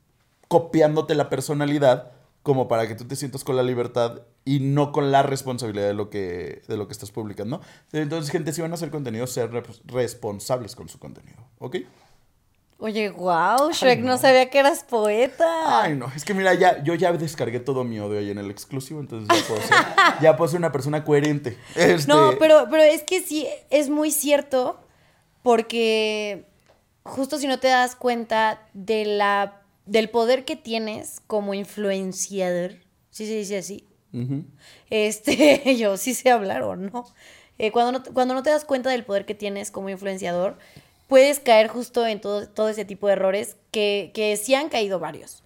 [0.48, 2.12] copiándote la personalidad
[2.42, 5.94] como para que tú te sientas con la libertad y no con la responsabilidad de
[5.94, 7.60] lo que, de lo que estás publicando.
[7.92, 9.50] Entonces, gente, si van a hacer contenido, ser
[9.84, 11.78] responsables con su contenido, ¿ok?
[12.78, 14.08] Oye, wow, Shrek, no.
[14.08, 14.18] no.
[14.18, 15.82] sabía que eras poeta.
[15.82, 18.50] Ay, no, es que mira, ya, yo ya descargué todo mi odio ahí en el
[18.50, 19.76] exclusivo, entonces ya puedo ser,
[20.20, 21.56] ya puedo ser una persona coherente.
[21.74, 24.78] Este, No, pero, pero es que sí, es muy cierto,
[25.42, 26.44] porque
[27.02, 32.72] justo si no te das cuenta de la, del poder que tienes como influenciador,
[33.10, 33.86] ¿sí se dice así?
[34.90, 37.06] Este, yo sí sé hablar o no.
[37.58, 38.04] Eh, cuando no.
[38.12, 40.58] Cuando no te das cuenta del poder que tienes como influenciador,
[41.06, 44.98] puedes caer justo en todo, todo ese tipo de errores que, que sí han caído
[44.98, 45.42] varios.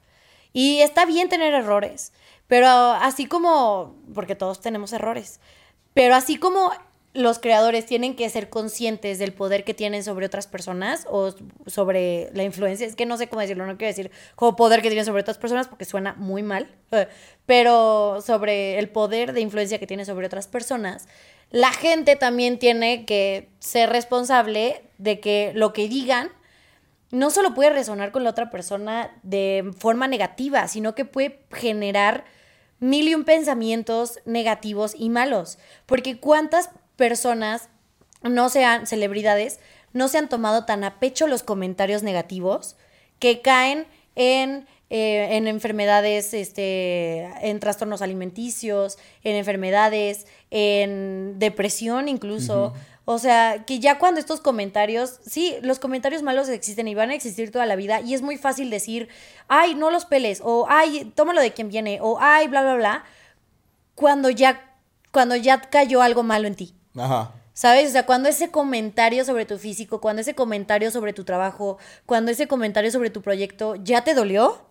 [0.53, 2.13] Y está bien tener errores,
[2.47, 5.41] pero así como, porque todos tenemos errores,
[5.95, 6.73] pero así como
[7.13, 11.35] los creadores tienen que ser conscientes del poder que tienen sobre otras personas o
[11.67, 14.89] sobre la influencia, es que no sé cómo decirlo, no quiero decir como poder que
[14.89, 16.69] tienen sobre otras personas porque suena muy mal,
[17.47, 21.09] pero sobre el poder de influencia que tiene sobre otras personas,
[21.51, 26.31] la gente también tiene que ser responsable de que lo que digan
[27.11, 32.25] no solo puede resonar con la otra persona de forma negativa, sino que puede generar
[32.79, 35.59] mil y un pensamientos negativos y malos.
[35.87, 37.69] Porque cuántas personas,
[38.23, 39.59] no sean celebridades,
[39.93, 42.77] no se han tomado tan a pecho los comentarios negativos
[43.19, 52.75] que caen en, eh, en enfermedades, este, en trastornos alimenticios, en enfermedades, en depresión incluso.
[53.13, 57.15] O sea, que ya cuando estos comentarios, sí, los comentarios malos existen y van a
[57.17, 59.09] existir toda la vida y es muy fácil decir,
[59.49, 63.05] ay, no los peles, o ay, tómalo de quien viene, o ay, bla, bla, bla,
[63.97, 64.77] cuando ya,
[65.11, 66.73] cuando ya cayó algo malo en ti.
[66.97, 67.33] Ajá.
[67.53, 67.89] ¿Sabes?
[67.89, 72.31] O sea, cuando ese comentario sobre tu físico, cuando ese comentario sobre tu trabajo, cuando
[72.31, 74.69] ese comentario sobre tu proyecto ya te dolió,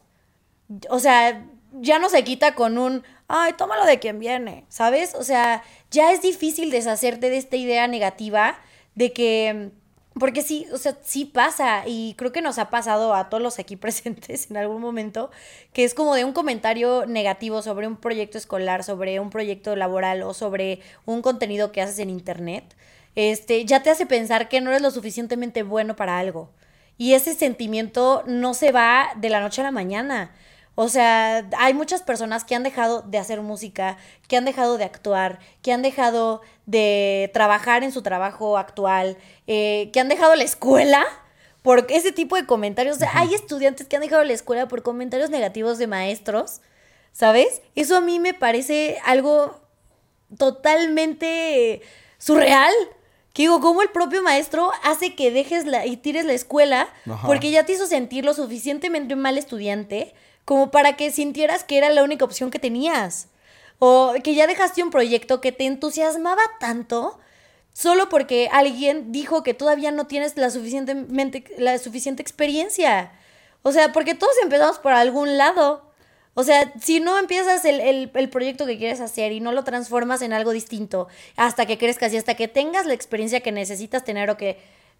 [0.89, 5.15] o sea, ya no se quita con un, ay, tómalo de quien viene, ¿sabes?
[5.15, 8.59] O sea, ya es difícil deshacerte de esta idea negativa
[8.95, 9.71] de que,
[10.13, 13.59] porque sí, o sea, sí pasa y creo que nos ha pasado a todos los
[13.59, 15.31] aquí presentes en algún momento,
[15.73, 20.23] que es como de un comentario negativo sobre un proyecto escolar, sobre un proyecto laboral
[20.23, 22.75] o sobre un contenido que haces en internet,
[23.15, 26.49] este, ya te hace pensar que no eres lo suficientemente bueno para algo.
[26.97, 30.31] Y ese sentimiento no se va de la noche a la mañana.
[30.81, 33.97] O sea, hay muchas personas que han dejado de hacer música,
[34.29, 39.89] que han dejado de actuar, que han dejado de trabajar en su trabajo actual, eh,
[39.91, 41.05] que han dejado la escuela
[41.63, 42.95] por ese tipo de comentarios.
[42.95, 46.61] O sea, hay estudiantes que han dejado la escuela por comentarios negativos de maestros,
[47.11, 47.61] ¿sabes?
[47.75, 49.59] Eso a mí me parece algo
[50.37, 51.81] totalmente
[52.19, 52.73] surreal.
[53.33, 57.27] Que digo, ¿cómo el propio maestro hace que dejes la, y tires la escuela Ajá.
[57.27, 60.13] porque ya te hizo sentir lo suficientemente mal estudiante
[60.49, 63.27] como para que sintieras que era la única opción que tenías?
[63.77, 67.19] O que ya dejaste un proyecto que te entusiasmaba tanto
[67.71, 73.11] solo porque alguien dijo que todavía no tienes la, suficientemente, la suficiente experiencia.
[73.61, 75.85] O sea, porque todos empezamos por algún lado.
[76.33, 79.63] O sea, si no empiezas el, el- el proyecto que quieres hacer y no lo
[79.63, 84.03] transformas en algo distinto hasta que crezcas y hasta que tengas la experiencia que necesitas
[84.03, 84.57] tener o que...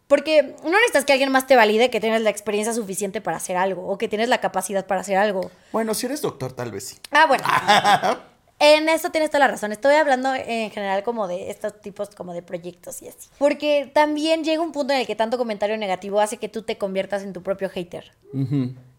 [0.09, 3.55] Porque no necesitas que alguien más te valide que tienes la experiencia suficiente para hacer
[3.57, 5.51] algo o que tienes la capacidad para hacer algo.
[5.71, 6.97] Bueno, si eres doctor, tal vez sí.
[7.11, 7.43] Ah, bueno.
[8.61, 9.71] En eso tienes toda la razón.
[9.71, 13.29] Estoy hablando en general como de estos tipos como de proyectos y así.
[13.37, 16.77] Porque también llega un punto en el que tanto comentario negativo hace que tú te
[16.77, 18.11] conviertas en tu propio hater.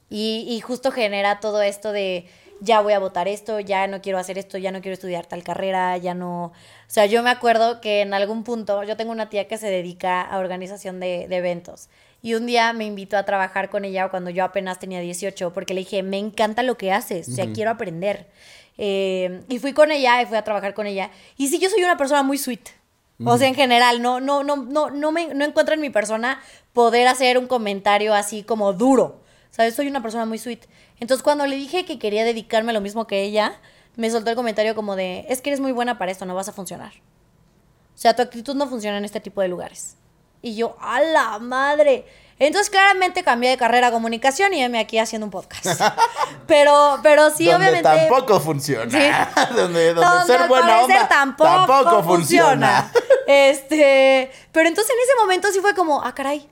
[0.08, 2.26] Y justo genera todo esto de
[2.60, 5.42] ya voy a votar esto, ya no quiero hacer esto, ya no quiero estudiar tal
[5.42, 6.44] carrera, ya no...
[6.44, 6.52] O
[6.92, 10.22] sea, yo me acuerdo que en algún punto yo tengo una tía que se dedica
[10.22, 11.88] a organización de, de eventos.
[12.22, 15.72] Y un día me invitó a trabajar con ella cuando yo apenas tenía 18, porque
[15.72, 18.26] le dije, me encanta lo que haces, o sea, quiero aprender.
[18.76, 21.10] Eh, y fui con ella y fui a trabajar con ella.
[21.36, 22.68] Y sí, yo soy una persona muy sweet.
[23.24, 26.40] O sea, en general, no, no, no, no, no me no encuentro en mi persona
[26.72, 29.20] poder hacer un comentario así como duro.
[29.50, 29.74] ¿Sabes?
[29.74, 30.66] Soy una persona muy sweet.
[31.00, 33.60] Entonces, cuando le dije que quería dedicarme a lo mismo que ella,
[33.96, 36.48] me soltó el comentario como de, es que eres muy buena para esto, no vas
[36.48, 36.92] a funcionar.
[37.94, 39.96] O sea, tu actitud no funciona en este tipo de lugares.
[40.42, 42.06] Y yo, ¡a la madre!
[42.38, 45.82] Entonces, claramente cambié de carrera a comunicación y me aquí haciendo un podcast.
[46.46, 48.08] pero, pero sí, donde obviamente.
[48.08, 48.90] tampoco funciona.
[48.90, 49.54] Sí.
[49.54, 52.90] donde, donde Donde ser buena onda tampoco, funciona.
[53.32, 56.48] Este, pero entonces en ese momento sí fue como, ah, caray.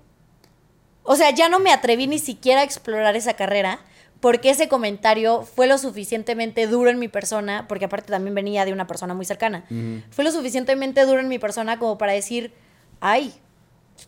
[1.10, 3.78] O sea, ya no me atreví ni siquiera a explorar esa carrera
[4.20, 8.74] porque ese comentario fue lo suficientemente duro en mi persona, porque aparte también venía de
[8.74, 9.64] una persona muy cercana.
[10.10, 12.52] Fue lo suficientemente duro en mi persona como para decir,
[13.00, 13.32] ay,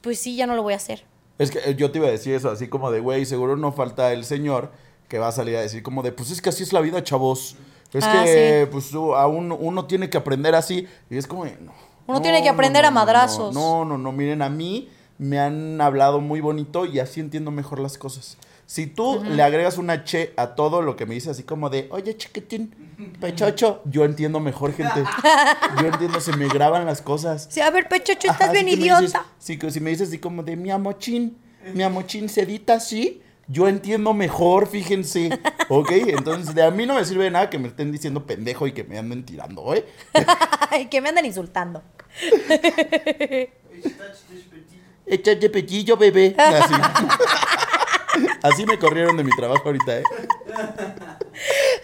[0.02, 1.04] pues sí, ya no lo voy a hacer.
[1.38, 3.72] Es que eh, yo te iba a decir eso, así como de, güey, seguro no
[3.72, 4.70] falta el señor
[5.08, 7.02] que va a salir a decir como de, pues es que así es la vida,
[7.02, 7.56] chavos.
[7.94, 10.86] Es Ah, que, pues tú- aún uno tiene que aprender así.
[11.08, 11.72] Y es como, no.
[12.06, 13.54] Uno No, tiene que aprender no, a no, madrazos.
[13.54, 14.88] No, no, no, miren, a mí
[15.20, 18.38] me han hablado muy bonito y así entiendo mejor las cosas.
[18.64, 21.88] Si tú le agregas una che a todo lo que me dice, así como de,
[21.90, 22.72] oye, chiquitín,
[23.20, 25.02] pechocho, yo entiendo mejor, gente.
[25.80, 27.48] Yo entiendo, se me graban las cosas.
[27.50, 29.00] Sí, a ver, Pechocho, estás Ajá, bien me idiota.
[29.00, 31.36] dices- sí, que si me dices así como de mi amochín,
[31.74, 35.30] mi amochín sedita así, yo entiendo mejor, fíjense.
[35.68, 35.90] ¿Ok?
[35.90, 38.72] Entonces, de a mí no me sirve de nada que me estén diciendo pendejo y
[38.72, 39.84] que me anden tirando, ¿eh?
[40.70, 41.82] Ay, que me andan insultando.
[45.10, 46.34] Échate pechillo, bebé.
[46.38, 46.74] Así.
[48.42, 50.04] Así me corrieron de mi trabajo ahorita, ¿eh?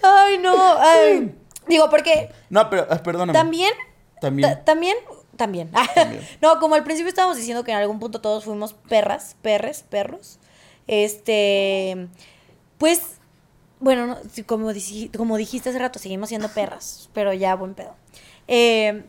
[0.02, 0.54] Ay, no.
[0.78, 1.34] ay.
[1.68, 3.32] Digo, porque No, pero, ah, perdóname.
[3.38, 3.72] también
[4.20, 4.50] También.
[4.50, 4.96] Ta- También,
[5.36, 5.70] también.
[6.40, 10.38] no, como al principio estábamos diciendo que en algún punto todos fuimos perras, perres, perros.
[10.86, 12.08] Este,
[12.78, 13.02] pues,
[13.80, 14.16] bueno, no,
[14.46, 14.70] como,
[15.16, 17.94] como dijiste hace rato, seguimos siendo perras, pero ya buen pedo.
[18.48, 19.04] Eh,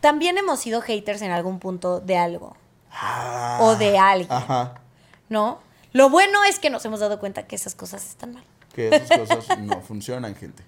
[0.00, 2.56] también hemos sido haters en algún punto de algo,
[2.94, 4.32] Ah, o de alguien.
[4.32, 4.80] Ajá.
[5.28, 5.58] ¿no?
[5.92, 8.44] Lo bueno es que nos hemos dado cuenta que esas cosas están mal.
[8.74, 10.62] Que esas cosas no funcionan, gente.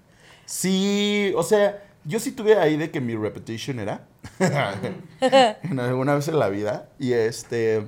[0.45, 4.07] Sí, o sea, yo sí tuve ahí de que mi repetition era
[4.39, 7.85] en alguna vez en la vida y este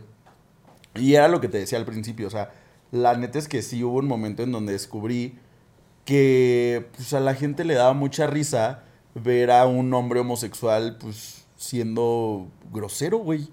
[0.96, 2.52] y era lo que te decía al principio, o sea,
[2.92, 5.38] la neta es que sí hubo un momento en donde descubrí
[6.04, 8.84] que pues a la gente le daba mucha risa
[9.16, 13.48] ver a un hombre homosexual pues siendo grosero, güey.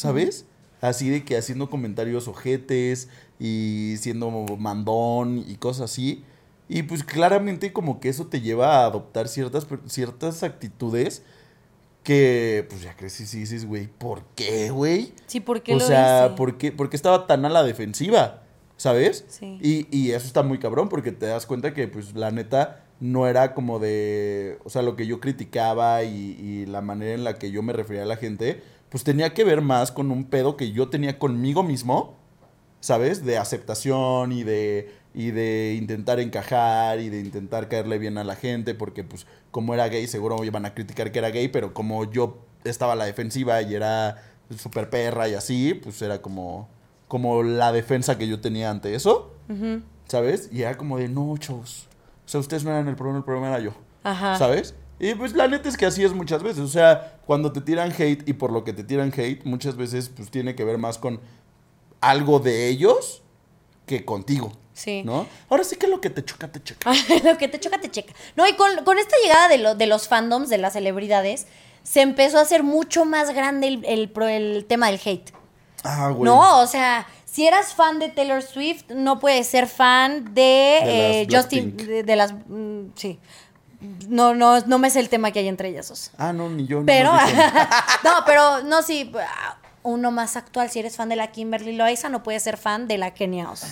[0.00, 0.46] ¿Sabes?
[0.80, 6.24] Así de que haciendo comentarios ojetes y siendo mandón y cosas así.
[6.70, 11.22] Y pues claramente como que eso te lleva a adoptar ciertas, ciertas actitudes
[12.02, 15.12] que pues ya creces y dices, güey, ¿por qué, güey?
[15.26, 16.36] Sí, ¿por qué O lo sea, hice?
[16.36, 18.44] ¿por qué, por qué estaba tan a la defensiva?
[18.78, 19.26] ¿Sabes?
[19.28, 19.58] Sí.
[19.60, 23.28] Y, y eso está muy cabrón porque te das cuenta que, pues, la neta no
[23.28, 24.56] era como de.
[24.64, 27.74] O sea, lo que yo criticaba y, y la manera en la que yo me
[27.74, 31.18] refería a la gente, pues tenía que ver más con un pedo que yo tenía
[31.18, 32.16] conmigo mismo,
[32.80, 33.24] ¿sabes?
[33.24, 35.00] De aceptación y de.
[35.12, 39.74] Y de intentar encajar y de intentar caerle bien a la gente, porque, pues, como
[39.74, 43.06] era gay, seguro iban a criticar que era gay, pero como yo estaba a la
[43.06, 44.22] defensiva y era
[44.56, 46.68] súper perra y así, pues era como,
[47.08, 49.34] como la defensa que yo tenía ante eso.
[50.10, 50.48] ¿sabes?
[50.52, 51.88] Y era como de, no, chavos.
[52.26, 53.72] O sea, ustedes no eran el problema, el problema era yo.
[54.02, 54.36] Ajá.
[54.36, 54.74] ¿Sabes?
[54.98, 56.60] Y pues la neta es que así es muchas veces.
[56.60, 60.08] O sea, cuando te tiran hate y por lo que te tiran hate, muchas veces
[60.08, 61.20] pues tiene que ver más con
[62.00, 63.22] algo de ellos
[63.86, 64.50] que contigo.
[64.72, 65.02] Sí.
[65.04, 65.28] ¿No?
[65.48, 66.90] Ahora sí que lo que te choca, te choca.
[67.24, 68.12] lo que te choca, te checa.
[68.34, 71.46] No, y con, con esta llegada de, lo- de los fandoms, de las celebridades,
[71.84, 75.30] se empezó a hacer mucho más grande el, el tema del hate.
[75.84, 76.24] Ah, güey.
[76.24, 80.40] No, o sea, si eras fan de Taylor Swift, no puedes ser fan de,
[80.84, 81.76] De eh, Justin.
[81.76, 82.32] De las.
[82.32, 83.20] mm, sí.
[84.08, 86.10] No, no, no me sé el tema que hay entre ellas dos.
[86.18, 86.82] Ah, no, ni yo.
[86.84, 87.12] Pero,
[88.04, 89.10] no, pero no, sí.
[89.82, 92.98] Uno más actual, si eres fan de la Kimberly Loaiza, no puedes ser fan de
[92.98, 93.62] la Kenia Oz.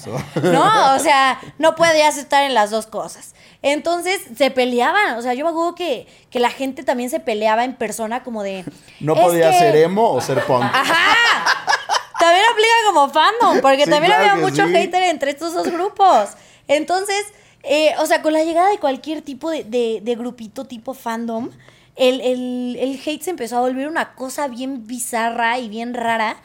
[0.43, 3.35] No, o sea, no podías estar en las dos cosas.
[3.61, 5.17] Entonces se peleaban.
[5.19, 8.43] O sea, yo me acuerdo que, que la gente también se peleaba en persona, como
[8.43, 8.65] de.
[9.01, 10.63] No "Es podía que- ser emo o ser punk.
[10.65, 11.05] Ajá.
[12.19, 14.73] También aplica como fandom, porque Sí, también claro había mucho sí.
[14.73, 16.31] hater entre estos dos grupos.
[16.69, 17.27] Entonces,
[17.69, 21.51] eh, o sea, con la llegada de cualquier tipo de, de- de grupito tipo fandom,
[21.97, 26.37] el, el- el hate se empezó a volver una cosa bien bizarra y bien rara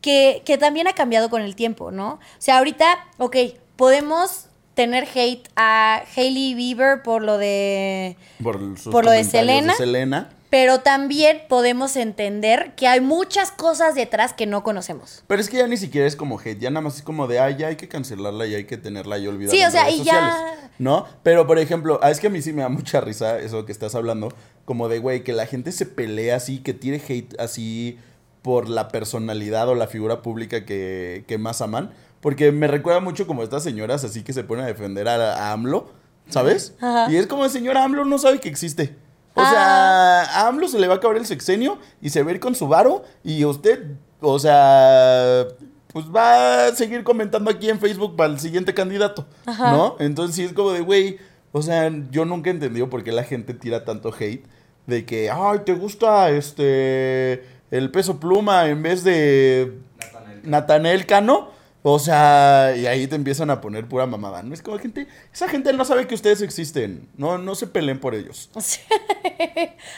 [0.00, 2.12] que, que también ha cambiado con el tiempo, ¿no?
[2.14, 2.86] O sea, ahorita,
[3.18, 3.36] ok,
[3.76, 8.16] podemos tener hate a Hailey Bieber por lo de...
[8.42, 9.74] Por, sus Por lo de Selena.
[9.74, 10.30] Selena.
[10.54, 15.24] Pero también podemos entender que hay muchas cosas detrás que no conocemos.
[15.26, 17.40] Pero es que ya ni siquiera es como hate, ya nada más es como de,
[17.40, 19.58] ay, ya hay que cancelarla y hay que tenerla y olvidarla.
[19.60, 21.06] Sí, o sea, y ya- sociales", ¿No?
[21.24, 23.72] Pero, por ejemplo, ah, es que a mí sí me da mucha risa eso que
[23.72, 24.28] estás hablando,
[24.64, 27.98] como de, güey, que la gente se pelea así, que tire hate así
[28.42, 31.90] por la personalidad o la figura pública que, que más aman.
[32.20, 35.50] Porque me recuerda mucho como estas señoras así que se ponen a defender a, a
[35.52, 35.90] AMLO,
[36.28, 36.74] ¿sabes?
[36.80, 37.10] Ajá.
[37.10, 39.02] Y es como el señor AMLO no sabe que existe.
[39.34, 39.50] O Ah.
[39.50, 42.40] sea, a AMLO se le va a acabar el sexenio y se va a ir
[42.40, 43.84] con su varo y usted,
[44.20, 45.46] o sea,
[45.92, 49.72] pues va a seguir comentando aquí en Facebook para el siguiente candidato, Ajá.
[49.72, 49.96] ¿no?
[49.98, 51.18] Entonces sí es como de, güey,
[51.52, 54.44] o sea, yo nunca he entendido por qué la gente tira tanto hate
[54.86, 60.40] de que, ay, ¿te gusta este el peso pluma en vez de Natanael.
[60.44, 61.48] Natanel Cano?
[61.86, 64.54] O sea, y ahí te empiezan a poner pura mamada, ¿no?
[64.54, 68.14] Es como gente, esa gente no sabe que ustedes existen, no, no se peleen por
[68.14, 68.48] ellos.
[68.58, 68.80] Sí.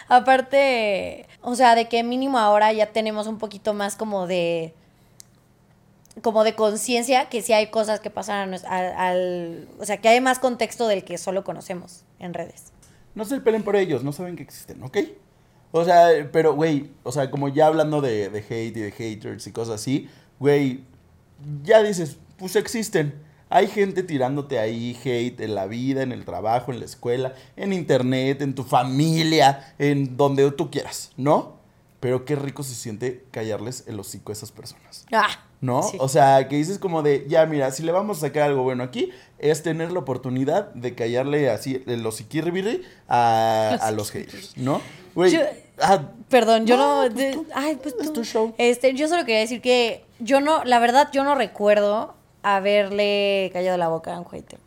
[0.09, 4.75] Aparte, o sea, de que mínimo ahora ya tenemos un poquito más como de
[6.23, 10.39] como de conciencia que sí hay cosas que pasan al- o sea, que hay más
[10.39, 12.73] contexto del que solo conocemos en redes.
[13.15, 14.97] No se peleen por ellos, no saben que existen, ¿ok?
[15.73, 19.47] O sea, pero, güey, o sea, como ya hablando de, de hate y de haters
[19.47, 20.09] y cosas así,
[20.39, 20.81] güey,
[21.65, 23.15] ya dices, pues existen.
[23.49, 27.73] Hay gente tirándote ahí hate en la vida, en el trabajo, en la escuela, en
[27.73, 31.57] internet, en tu familia, en donde tú quieras, ¿no?
[32.01, 35.07] Pero qué rico se siente callarles el hocico a esas personas.
[35.13, 35.29] Ah,
[35.61, 35.83] ¿No?
[35.85, 35.97] sí.
[36.01, 38.83] O sea, que dices como de, ya mira, si le vamos a sacar algo bueno
[38.83, 44.81] aquí, es tener la oportunidad de callarle así el hociquirribiri a, a los haters, ¿no?
[45.15, 45.39] Güey,
[45.81, 47.15] ah, Perdón, yo No, no.
[47.15, 48.13] pues de- ay, pues Es tú.
[48.13, 48.55] tu show.
[48.59, 53.77] Este, yo solo quería decir que yo no, la verdad, yo no recuerdo haberle callado
[53.77, 54.59] la boca a un hater.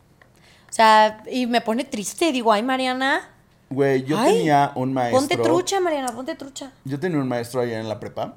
[0.69, 2.31] O sea, y me pone triste.
[2.31, 3.29] Digo, ay, Mariana,
[3.69, 5.19] güey, yo Ay, tenía un maestro.
[5.19, 6.71] ponte trucha, Mariana, ponte trucha.
[6.85, 8.35] Yo tenía un maestro allá en la prepa.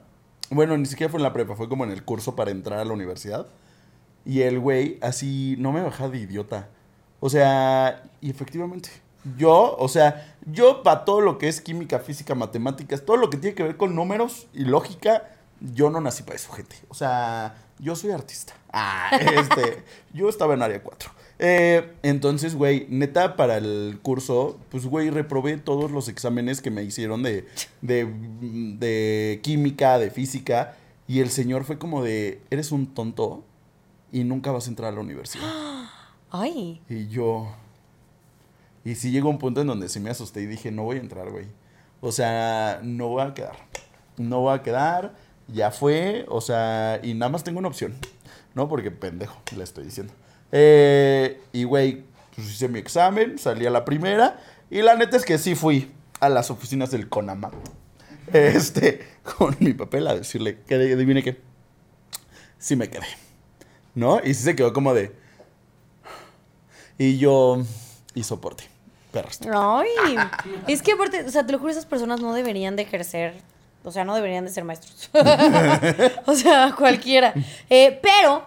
[0.50, 2.84] Bueno, ni siquiera fue en la prepa, fue como en el curso para entrar a
[2.84, 3.46] la universidad.
[4.24, 6.68] Y el güey así no me bajaba de idiota.
[7.20, 8.90] O sea, y efectivamente,
[9.36, 13.36] yo, o sea, yo para todo lo que es química, física, matemáticas, todo lo que
[13.36, 15.30] tiene que ver con números y lógica,
[15.74, 16.76] yo no nací para eso, gente.
[16.88, 18.54] O sea, yo soy artista.
[18.72, 19.82] Ah, este,
[20.12, 21.10] yo estaba en área 4.
[21.38, 26.82] Eh, entonces, güey, neta, para el curso, pues, güey, reprobé todos los exámenes que me
[26.82, 27.46] hicieron de,
[27.80, 28.06] de,
[28.78, 30.76] de química, de física.
[31.06, 33.44] Y el señor fue como de, eres un tonto
[34.12, 35.44] y nunca vas a entrar a la universidad.
[36.30, 36.80] Ay.
[36.88, 37.48] Y yo.
[38.84, 41.00] Y sí llegó un punto en donde sí me asusté y dije, no voy a
[41.00, 41.46] entrar, güey.
[42.00, 43.56] O sea, no voy a quedar.
[44.16, 45.14] No voy a quedar.
[45.52, 46.24] Ya fue.
[46.28, 47.94] O sea, y nada más tengo una opción.
[48.54, 48.68] ¿No?
[48.68, 50.12] Porque pendejo, le estoy diciendo.
[50.50, 54.40] Eh, y, güey, pues hice mi examen, salí a la primera.
[54.70, 55.90] Y la neta es que sí fui
[56.20, 57.50] a las oficinas del CONAMA.
[58.32, 59.04] Este,
[59.36, 61.40] con mi papel a decirle, que adivine qué.
[62.58, 63.06] Sí me quedé.
[63.94, 64.20] ¿No?
[64.24, 65.12] Y sí se quedó como de.
[66.96, 67.62] Y yo.
[68.14, 68.64] Y soporte.
[69.10, 69.40] Perros.
[69.52, 70.16] Ay.
[70.66, 73.34] es que aparte, o sea, te lo juro, esas personas no deberían de ejercer.
[73.84, 75.10] O sea, no deberían de ser maestros.
[76.26, 77.34] o sea, cualquiera.
[77.68, 78.44] Eh, pero,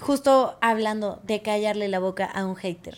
[0.00, 2.96] justo hablando de callarle la boca a un hater,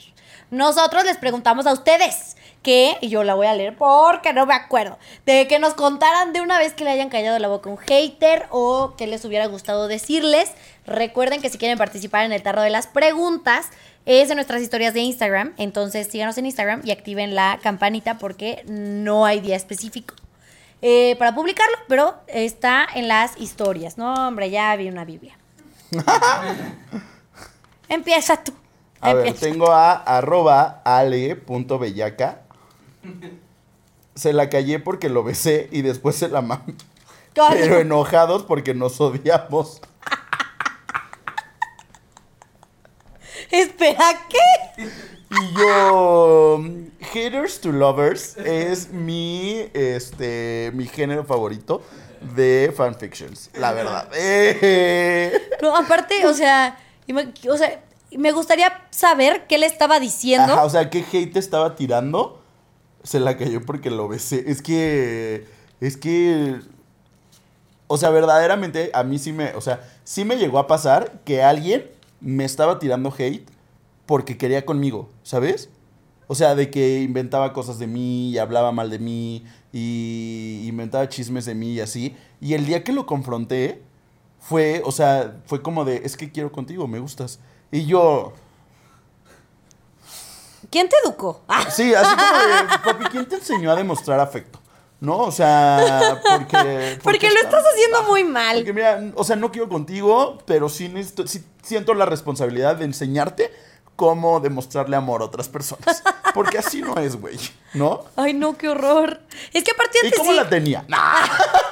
[0.51, 4.55] nosotros les preguntamos a ustedes que, y yo la voy a leer porque no me
[4.55, 7.73] acuerdo, de que nos contaran de una vez que le hayan callado la boca a
[7.73, 10.53] un hater o que les hubiera gustado decirles.
[10.87, 13.69] Recuerden que si quieren participar en el tarro de las preguntas,
[14.07, 15.55] es en nuestras historias de Instagram.
[15.57, 20.15] Entonces síganos en Instagram y activen la campanita porque no hay día específico
[20.83, 23.99] eh, para publicarlo, pero está en las historias.
[23.99, 25.37] No, hombre, ya vi una Biblia.
[27.89, 28.53] Empieza tú.
[29.01, 32.43] A ver, tengo a arroba ale.bellaca.
[34.15, 36.75] Se la callé porque lo besé y después se la mamé.
[37.33, 39.81] Pero enojados porque nos odiamos.
[43.51, 44.91] Espera, ¿qué?
[45.31, 46.63] Y yo.
[47.13, 49.71] Haters to Lovers es mi.
[49.75, 50.71] Este.
[50.75, 51.83] Mi género favorito
[52.35, 53.51] de fanfictions.
[53.55, 54.09] La verdad.
[54.15, 55.51] Eh.
[55.63, 56.79] No, aparte, o sea,
[57.49, 57.83] o sea,
[58.17, 60.53] me gustaría saber qué le estaba diciendo.
[60.53, 62.43] Ajá, o sea, ¿qué hate estaba tirando?
[63.03, 64.45] Se la cayó porque lo besé.
[64.47, 65.47] Es que.
[65.81, 66.61] Es que.
[67.87, 69.55] O sea, verdaderamente a mí sí me.
[69.55, 73.50] O sea, sí me llegó a pasar que alguien me estaba tirando hate
[74.11, 75.69] porque quería conmigo, ¿sabes?
[76.27, 81.09] O sea, de que inventaba cosas de mí y hablaba mal de mí y inventaba
[81.09, 82.17] chismes de mí y así.
[82.41, 83.81] Y el día que lo confronté
[84.41, 87.39] fue, o sea, fue como de, es que quiero contigo, me gustas.
[87.71, 88.33] Y yo,
[90.73, 91.43] ¿Quién te educó?
[91.47, 94.59] Ah, Sí, así como de, papi, ¿quién te enseñó a demostrar afecto?
[95.01, 95.19] ¿No?
[95.19, 96.99] O sea, porque...
[97.05, 98.57] porque lo está- estás haciendo muy mal.
[98.57, 102.87] Porque mira, o sea, no quiero contigo, pero sí, necesito- sí siento la responsabilidad de
[102.87, 103.51] enseñarte
[104.01, 106.03] cómo demostrarle amor a otras personas.
[106.35, 107.39] Porque así no es, güey,
[107.75, 108.05] ¿no?
[108.17, 109.21] Ay, no, qué horror.
[109.53, 110.87] Es que aparte ¿Y antes cómo sí, la tenía?
[110.89, 111.27] Nah.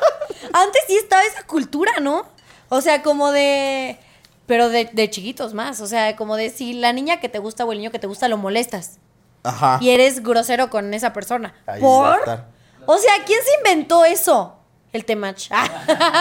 [0.53, 2.27] antes sí estaba esa cultura, ¿no?
[2.69, 3.99] O sea, como de
[4.45, 5.81] Pero de, de chiquitos más.
[5.81, 8.07] O sea, como de si la niña que te gusta o el niño que te
[8.07, 8.99] gusta lo molestas.
[9.43, 9.79] Ajá.
[9.81, 11.55] Y eres grosero con esa persona.
[11.67, 12.45] Ahí a ¿Por?
[12.85, 14.59] O sea, ¿quién se inventó eso?
[14.93, 15.49] El Temach.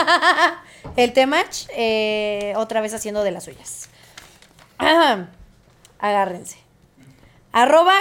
[0.95, 3.89] el Temach, eh, otra vez haciendo de las suyas.
[4.78, 5.32] Ajá.
[6.00, 6.58] Agárrense.
[7.52, 7.95] Arroba.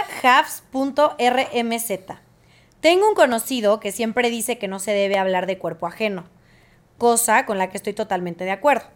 [2.80, 6.24] Tengo un conocido que siempre dice que no se debe hablar de cuerpo ajeno,
[6.98, 8.86] cosa con la que estoy totalmente de acuerdo.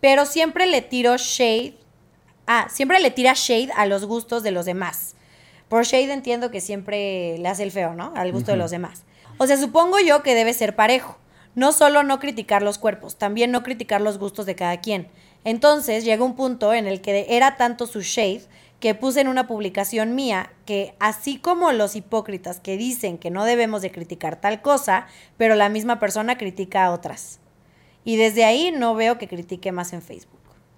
[0.00, 1.76] Pero siempre le tiro shade.
[2.46, 5.16] Ah, siempre le tira shade a los gustos de los demás.
[5.68, 8.12] Por shade entiendo que siempre le hace el feo, ¿no?
[8.14, 9.04] Al gusto de los demás.
[9.38, 11.18] O sea, supongo yo que debe ser parejo.
[11.54, 15.08] No solo no criticar los cuerpos, también no criticar los gustos de cada quien.
[15.44, 18.42] Entonces llega un punto en el que era tanto su shade
[18.80, 23.44] que puse en una publicación mía que así como los hipócritas que dicen que no
[23.44, 27.40] debemos de criticar tal cosa, pero la misma persona critica a otras.
[28.04, 30.33] Y desde ahí no veo que critique más en Facebook.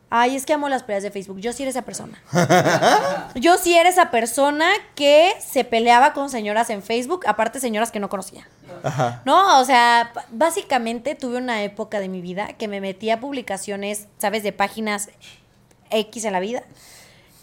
[0.08, 1.40] Ay, es que amo las peleas de Facebook.
[1.40, 2.22] Yo sí era esa persona.
[3.34, 7.98] Yo sí era esa persona que se peleaba con señoras en Facebook, aparte señoras que
[7.98, 8.46] no conocía.
[8.84, 9.22] Ajá.
[9.24, 14.06] No, o sea, básicamente tuve una época de mi vida que me metía a publicaciones,
[14.18, 14.44] ¿sabes?
[14.44, 15.10] De páginas
[15.90, 16.62] X en la vida,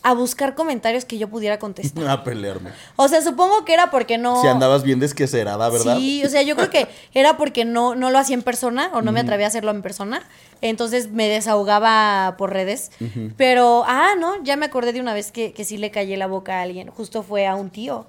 [0.04, 2.08] a buscar comentarios que yo pudiera contestar.
[2.10, 2.72] A pelearme.
[2.97, 4.41] O sea, supongo que era porque no...
[4.41, 5.97] Si andabas bien desquecerada, ¿verdad?
[5.97, 9.01] Sí, o sea, yo creo que era porque no, no lo hacía en persona o
[9.01, 10.22] no me atrevía a hacerlo en persona.
[10.62, 12.91] Entonces me desahogaba por redes.
[13.38, 16.28] Pero, ah, no, ya me acordé de una vez que, que sí le callé la
[16.28, 16.89] boca a alguien.
[16.89, 18.06] Justo fue a un tío,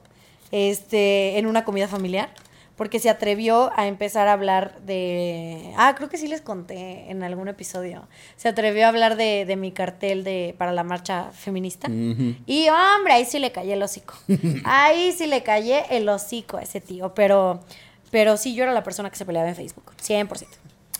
[0.51, 2.31] este, en una comida familiar.
[2.77, 5.73] Porque se atrevió a empezar a hablar de.
[5.77, 8.09] Ah, creo que sí les conté en algún episodio.
[8.37, 11.87] Se atrevió a hablar de, de mi cartel de, para la marcha feminista.
[11.89, 14.15] Y hombre, ahí sí le callé el hocico.
[14.65, 17.15] Ahí sí le callé el hocico a ese tío.
[17.15, 17.61] Pero,
[18.11, 19.93] pero sí, yo era la persona que se peleaba en Facebook.
[20.03, 20.45] 100%.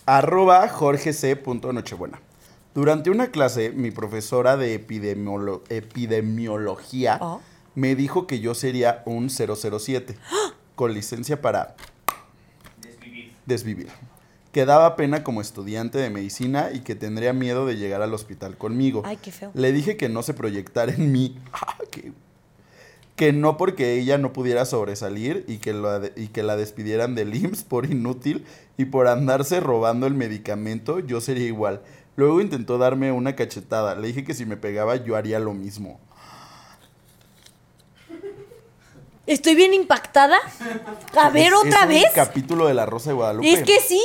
[0.05, 1.35] Arroba Jorge C.
[1.73, 2.21] Nochebuena.
[2.73, 7.41] Durante una clase, mi profesora de epidemiolo- epidemiología Oh.
[7.73, 10.15] me dijo que yo sería un 007
[10.75, 11.75] con licencia para
[12.81, 13.31] Desvivir.
[13.45, 13.87] desvivir.
[14.51, 18.57] Que daba pena como estudiante de medicina y que tendría miedo de llegar al hospital
[18.57, 19.01] conmigo.
[19.05, 19.51] Ay, qué feo.
[19.53, 21.37] Le dije que no se proyectara en mí.
[21.53, 22.11] Ah, que,
[23.15, 25.73] que no porque ella no pudiera sobresalir y que,
[26.17, 28.45] y que la despidieran del IMSS por inútil
[28.77, 31.81] y por andarse robando el medicamento, yo sería igual.
[32.17, 33.95] Luego intentó darme una cachetada.
[33.95, 35.99] Le dije que si me pegaba yo haría lo mismo.
[39.27, 40.37] Estoy bien impactada.
[41.15, 42.03] A ver, Es- otra es vez.
[42.05, 43.51] un capítulo de La Rosa de Guadalupe.
[43.51, 44.01] Es que sí.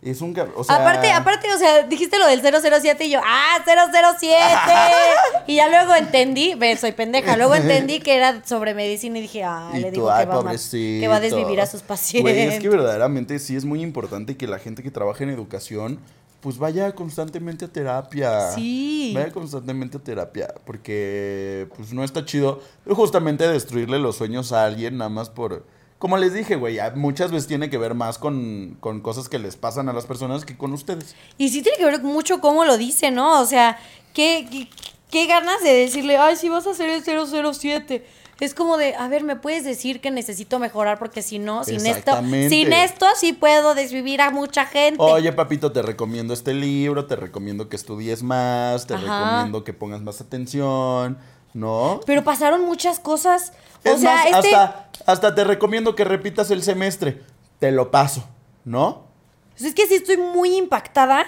[0.00, 3.56] Es un o sea, aparte, aparte, o sea, dijiste lo del 007 y yo, ¡ah,
[3.64, 4.32] 007!
[5.48, 9.42] y ya luego entendí, ve, soy pendeja, luego entendí que era sobre medicina y dije,
[9.42, 12.32] ah, Y le tú, digo ay, que va, que va a desvivir a sus pacientes.
[12.32, 15.98] Güey, es que verdaderamente sí es muy importante que la gente que trabaja en educación,
[16.40, 18.52] pues vaya constantemente a terapia.
[18.52, 19.12] Sí.
[19.14, 24.98] Vaya constantemente a terapia, porque pues no está chido justamente destruirle los sueños a alguien
[24.98, 25.64] nada más por...
[25.98, 29.56] Como les dije, güey, muchas veces tiene que ver más con, con cosas que les
[29.56, 31.16] pasan a las personas que con ustedes.
[31.38, 33.40] Y sí tiene que ver mucho cómo lo dice, ¿no?
[33.40, 33.76] O sea,
[34.14, 34.68] qué, qué,
[35.10, 38.06] qué ganas de decirle, ay, si vas a hacer el 007.
[38.40, 41.00] Es como de, a ver, ¿me puedes decir que necesito mejorar?
[41.00, 45.02] Porque si no, sin esto, sin esto sí puedo desvivir a mucha gente.
[45.02, 49.02] Oye, papito, te recomiendo este libro, te recomiendo que estudies más, te Ajá.
[49.02, 51.18] recomiendo que pongas más atención,
[51.52, 52.00] ¿no?
[52.06, 53.52] Pero pasaron muchas cosas.
[53.84, 54.54] O sea, más, este...
[54.54, 57.22] hasta, hasta te recomiendo que repitas el semestre.
[57.58, 58.24] Te lo paso,
[58.64, 59.02] ¿no?
[59.50, 61.26] Pues es que sí estoy muy impactada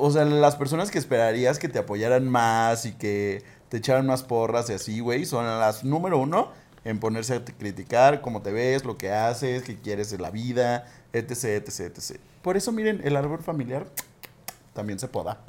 [0.00, 4.22] O sea, las personas que esperarías que te apoyaran más y que te echaran más
[4.22, 6.52] porras y así, güey, son las número uno
[6.84, 10.86] en ponerse a criticar cómo te ves, lo que haces, qué quieres de la vida,
[11.12, 12.20] etc, etc, etc.
[12.42, 13.86] Por eso, miren, el árbol familiar
[14.72, 15.40] también se poda.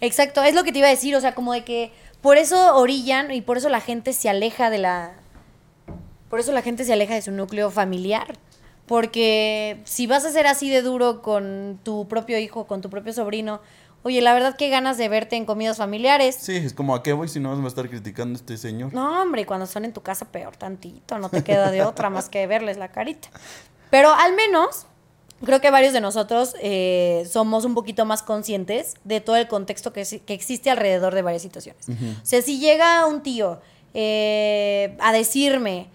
[0.00, 2.76] Exacto, es lo que te iba a decir, o sea, como de que por eso
[2.76, 5.12] orillan y por eso la gente se aleja de la...
[6.28, 8.36] Por eso la gente se aleja de su núcleo familiar.
[8.88, 13.12] Porque si vas a ser así de duro con tu propio hijo, con tu propio
[13.12, 13.60] sobrino,
[14.02, 16.36] oye, la verdad qué ganas de verte en comidas familiares.
[16.40, 18.92] Sí, es como, ¿a qué voy si no vas a estar criticando a este señor?
[18.94, 22.10] No, hombre, y cuando son en tu casa peor tantito, no te queda de otra
[22.10, 23.28] más que verles la carita.
[23.90, 24.86] Pero al menos
[25.44, 29.92] creo que varios de nosotros eh, somos un poquito más conscientes de todo el contexto
[29.92, 31.88] que, que existe alrededor de varias situaciones.
[31.88, 33.60] O sea, si llega un tío
[33.94, 35.88] eh, a decirme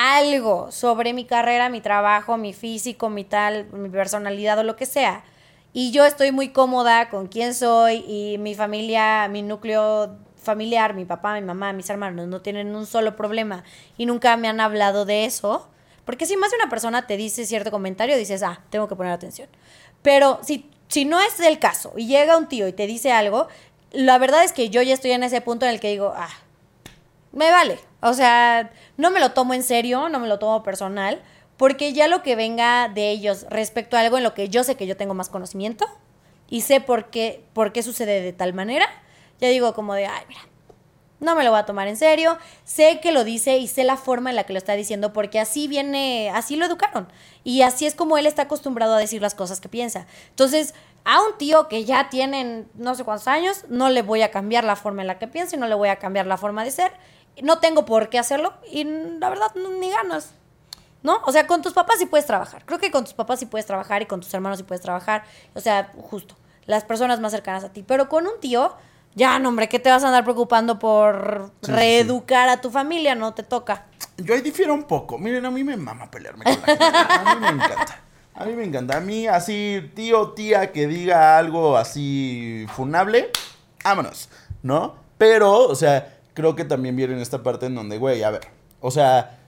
[0.00, 4.86] algo sobre mi carrera, mi trabajo, mi físico, mi tal, mi personalidad o lo que
[4.86, 5.24] sea,
[5.72, 11.04] y yo estoy muy cómoda con quién soy y mi familia, mi núcleo familiar, mi
[11.04, 13.64] papá, mi mamá, mis hermanos no tienen un solo problema
[13.96, 15.68] y nunca me han hablado de eso.
[16.04, 19.12] Porque si más de una persona te dice cierto comentario, dices, ah, tengo que poner
[19.12, 19.48] atención.
[20.02, 23.48] Pero si, si no es el caso y llega un tío y te dice algo,
[23.90, 26.30] la verdad es que yo ya estoy en ese punto en el que digo, ah,
[27.32, 27.78] me vale.
[28.00, 31.22] O sea, no me lo tomo en serio, no me lo tomo personal,
[31.56, 34.76] porque ya lo que venga de ellos respecto a algo en lo que yo sé
[34.76, 35.86] que yo tengo más conocimiento
[36.48, 38.86] y sé por qué, por qué sucede de tal manera,
[39.40, 40.40] ya digo como de, ay, mira,
[41.20, 43.96] no me lo voy a tomar en serio, sé que lo dice y sé la
[43.96, 47.08] forma en la que lo está diciendo, porque así viene, así lo educaron.
[47.42, 50.06] Y así es como él está acostumbrado a decir las cosas que piensa.
[50.30, 50.74] Entonces,
[51.04, 54.64] a un tío que ya tienen no sé cuántos años, no le voy a cambiar
[54.64, 56.70] la forma en la que piensa y no le voy a cambiar la forma de
[56.70, 56.92] ser.
[57.42, 60.32] No tengo por qué hacerlo y la verdad, ni ganas.
[61.02, 61.20] ¿No?
[61.26, 62.64] O sea, con tus papás sí puedes trabajar.
[62.64, 65.24] Creo que con tus papás sí puedes trabajar y con tus hermanos sí puedes trabajar.
[65.54, 66.36] O sea, justo.
[66.66, 67.84] Las personas más cercanas a ti.
[67.86, 68.74] Pero con un tío,
[69.14, 72.70] ya, no, hombre, ¿qué te vas a andar preocupando por Sí, sí, reeducar a tu
[72.70, 73.14] familia?
[73.14, 73.86] No te toca.
[74.16, 75.18] Yo ahí difiero un poco.
[75.18, 76.84] Miren, a mí me mama pelearme con la gente.
[76.84, 78.00] A mí me encanta.
[78.34, 78.96] A mí me encanta.
[78.96, 83.30] A mí, así, tío, tía, que diga algo así funable,
[83.82, 84.28] vámonos,
[84.62, 84.94] ¿no?
[85.16, 88.42] Pero, o sea, creo que también viene en esta parte en donde, güey, a ver,
[88.80, 89.40] o sea,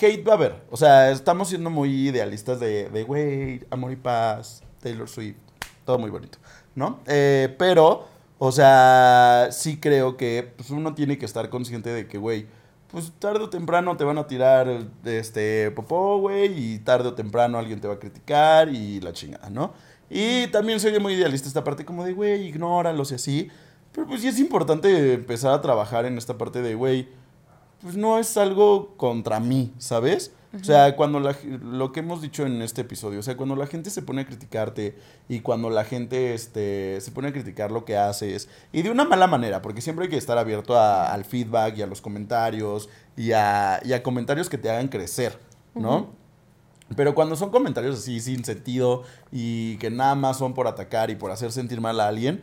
[0.00, 0.56] hate va a haber.
[0.72, 5.36] O sea, estamos siendo muy idealistas de, de, güey, amor y paz, Taylor Swift,
[5.84, 6.38] todo muy bonito,
[6.74, 6.98] ¿no?
[7.06, 8.08] Eh, pero,
[8.40, 12.48] o sea, sí creo que pues, uno tiene que estar consciente de que, güey,
[12.88, 14.66] pues tarde o temprano te van a tirar
[15.04, 19.48] este popó, güey, y tarde o temprano alguien te va a criticar y la chingada,
[19.48, 19.74] ¿no?
[20.10, 23.50] Y también soy muy idealista esta parte como de, güey, ignóralos y así.
[23.92, 27.08] Pero pues sí es importante empezar a trabajar en esta parte de, güey,
[27.82, 30.32] pues no es algo contra mí, ¿sabes?
[30.60, 33.66] O sea, cuando la, lo que hemos dicho en este episodio, o sea, cuando la
[33.66, 34.94] gente se pone a criticarte
[35.26, 39.04] y cuando la gente este, se pone a criticar lo que haces, y de una
[39.04, 42.90] mala manera, porque siempre hay que estar abierto a- al feedback y a los comentarios
[43.16, 45.38] y a, y a comentarios que te hagan crecer,
[45.74, 46.10] ¿no?
[46.96, 51.14] Pero cuando son comentarios así sin sentido y que nada más son por atacar y
[51.14, 52.42] por hacer sentir mal a alguien,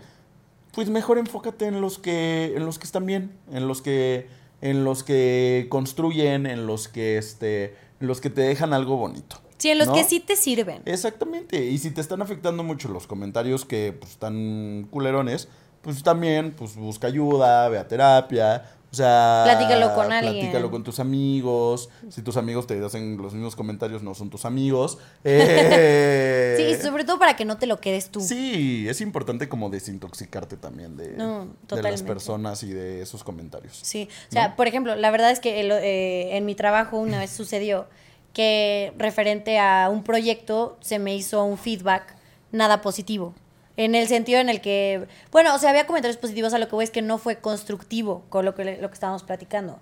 [0.71, 4.27] pues mejor enfócate en los que en los que están bien, en los que
[4.61, 9.41] en los que construyen, en los que este en los que te dejan algo bonito.
[9.57, 9.93] Sí, en los ¿no?
[9.93, 10.81] que sí te sirven.
[10.85, 11.65] Exactamente.
[11.65, 15.49] Y si te están afectando mucho los comentarios que pues, están culerones,
[15.81, 18.63] pues también pues busca ayuda, ve a terapia.
[18.91, 20.35] O sea, Platícalo con alguien.
[20.39, 21.89] Platícalo con tus amigos.
[22.09, 24.97] Si tus amigos te hacen los mismos comentarios, no son tus amigos.
[25.23, 28.19] Eh, Sí, y sobre todo para que no te lo quedes tú.
[28.21, 33.79] Sí, es importante como desintoxicarte también de, No, de las personas y de esos comentarios.
[33.81, 34.55] Sí, o sea, ¿No?
[34.55, 37.87] por ejemplo, la verdad es que el- eh, en mi trabajo una vez sucedió
[38.33, 42.15] que referente a un proyecto se me hizo un feedback
[42.51, 43.33] nada positivo.
[43.81, 46.75] En el sentido en el que, bueno, o sea, había comentarios positivos, a lo que
[46.75, 49.79] voy es que no fue constructivo con lo que, lo que estábamos platicando.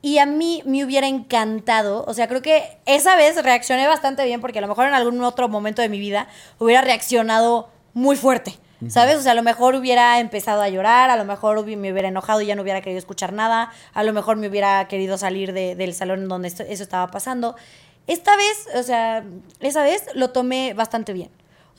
[0.00, 4.40] Y a mí me hubiera encantado, o sea, creo que esa vez reaccioné bastante bien
[4.40, 8.54] porque a lo mejor en algún otro momento de mi vida hubiera reaccionado muy fuerte,
[8.88, 9.16] ¿sabes?
[9.18, 12.40] O sea, a lo mejor hubiera empezado a llorar, a lo mejor me hubiera enojado
[12.40, 15.74] y ya no hubiera querido escuchar nada, a lo mejor me hubiera querido salir de-
[15.74, 17.54] del salón donde esto- eso estaba pasando.
[18.06, 19.22] Esta vez, o sea,
[19.60, 21.28] esa vez lo tomé bastante bien.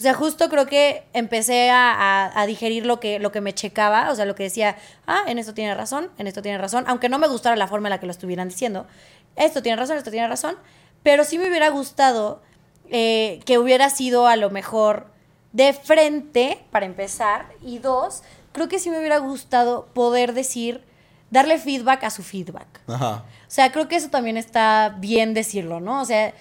[0.02, 3.54] O sea, justo creo que empecé a, a- a digerir lo que, lo que me
[3.54, 4.76] checaba, o sea, lo que decía,
[5.06, 7.88] ah, en esto tiene razón, en esto tiene razón, aunque no me gustara la forma
[7.88, 8.88] en la que lo estuvieran diciendo,
[9.36, 10.56] esto tiene razón, esto tiene razón,
[11.04, 12.42] pero sí me hubiera gustado
[12.90, 15.06] eh, que hubiera sido a lo mejor
[15.54, 18.24] de frente, para empezar, y dos,
[18.54, 20.84] creo que sí me hubiera gustado poder decir,
[21.30, 22.66] darle feedback a su feedback.
[22.88, 23.18] Ajá.
[23.48, 26.02] O sea, creo que eso también está bien decirlo, ¿no?
[26.02, 26.34] O sea,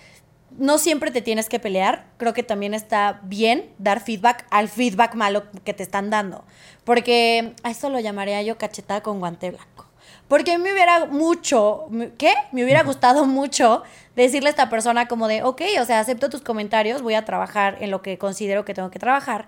[0.58, 2.06] no siempre te tienes que pelear.
[2.16, 6.44] Creo que también está bien dar feedback al feedback malo que te están dando.
[6.84, 9.86] Porque a esto lo llamaría yo cachetada con guante blanco.
[10.28, 12.32] Porque a mí me hubiera mucho, ¿qué?
[12.52, 13.82] Me hubiera gustado mucho
[14.14, 17.78] decirle a esta persona como de, ok, o sea, acepto tus comentarios, voy a trabajar
[17.80, 19.46] en lo que considero que tengo que trabajar,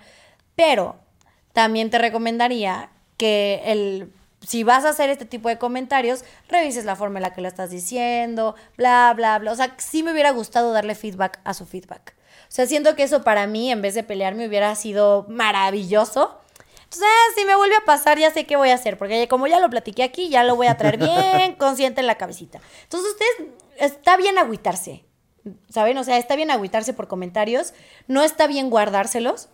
[0.56, 0.96] pero
[1.52, 4.12] también te recomendaría que el
[4.46, 7.48] si vas a hacer este tipo de comentarios, revises la forma en la que lo
[7.48, 9.52] estás diciendo, bla, bla, bla.
[9.52, 12.14] O sea, sí me hubiera gustado darle feedback a su feedback.
[12.52, 16.38] O sea, siento que eso para mí, en vez de pelearme, hubiera sido maravilloso.
[16.84, 19.60] Entonces, si me vuelve a pasar, ya sé qué voy a hacer, porque como ya
[19.60, 22.60] lo platiqué aquí, ya lo voy a traer bien consciente en la cabecita.
[22.82, 25.04] Entonces, ustedes, está bien agüitarse,
[25.70, 25.96] ¿saben?
[25.96, 27.72] O sea, está bien agüitarse por comentarios,
[28.08, 29.48] no está bien guardárselos.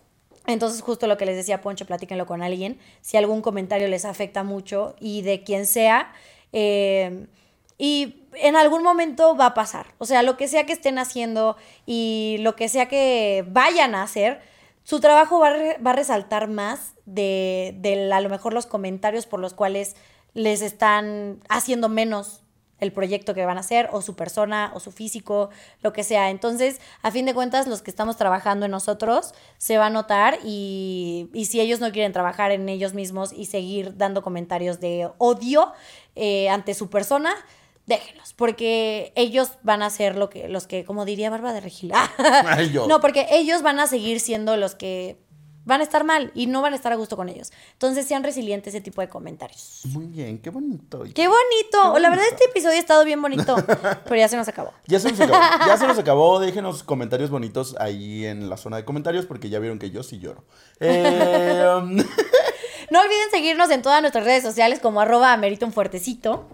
[0.53, 2.79] Entonces, justo lo que les decía Poncho, platíquenlo con alguien.
[3.01, 6.13] Si algún comentario les afecta mucho y de quien sea.
[6.53, 7.27] eh,
[7.79, 9.87] y en algún momento va a pasar.
[9.97, 11.55] O sea, lo que sea que estén haciendo
[11.85, 14.41] y lo que sea que vayan a hacer,
[14.83, 19.39] su trabajo va a, va resaltar más de, de a lo mejor los comentarios por
[19.39, 19.95] los cuales
[20.33, 22.43] les están haciendo menos
[22.79, 25.49] el proyecto que van a hacer, o su persona, o su físico,
[25.81, 26.29] lo que sea.
[26.29, 30.39] Entonces, a fin de cuentas, los que estamos trabajando en nosotros se va a notar
[30.43, 35.09] y, y si ellos no quieren trabajar en ellos mismos y seguir dando comentarios de
[35.17, 35.71] odio
[36.15, 37.33] eh, ante su persona,
[37.85, 41.91] déjenlos, porque ellos van a ser lo que, los que, como diría Barba de Regil,
[42.45, 42.87] Ay, yo.
[42.87, 45.17] no, porque ellos van a seguir siendo los que
[45.65, 47.51] van a estar mal y no van a estar a gusto con ellos.
[47.73, 49.81] Entonces sean resilientes ese tipo de comentarios.
[49.85, 51.03] Muy bien, qué bonito.
[51.13, 51.99] ¡Qué bonito!
[51.99, 53.55] La verdad, este episodio ha estado bien bonito,
[54.03, 54.73] pero ya se nos acabó.
[54.87, 55.39] Ya se nos acabó.
[55.67, 56.39] Ya se nos acabó.
[56.39, 60.19] Déjenos comentarios bonitos ahí en la zona de comentarios porque ya vieron que yo sí
[60.19, 60.43] lloro.
[60.81, 61.97] Eh, um,
[62.91, 66.47] No olviden seguirnos en todas nuestras redes sociales como arroba amerita un fuertecito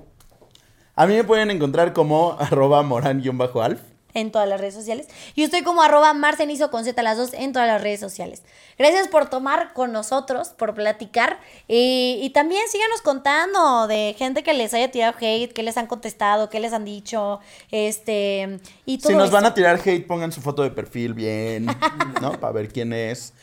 [0.98, 3.82] a mí me pueden encontrar como arroba moran-alf.
[4.16, 5.08] En todas las redes sociales.
[5.36, 8.42] Y yo estoy como arroba marcenizo con Z las dos en todas las redes sociales.
[8.80, 11.40] Gracias por tomar con nosotros, por platicar.
[11.68, 15.86] Y, y también síganos contando de gente que les haya tirado hate, que les han
[15.86, 17.40] contestado, que les han dicho.
[17.70, 18.60] Este.
[18.86, 21.66] Y todo Si nos van a tirar hate, pongan su foto de perfil bien,
[22.22, 22.40] ¿no?
[22.40, 23.34] Para ver quién es.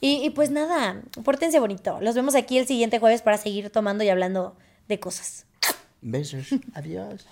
[0.00, 1.98] Y, y pues nada, pórtense bonito.
[2.00, 4.56] Los vemos aquí el siguiente jueves para seguir tomando y hablando
[4.88, 5.46] de cosas.
[6.00, 6.48] Besos.
[6.74, 7.26] Adiós.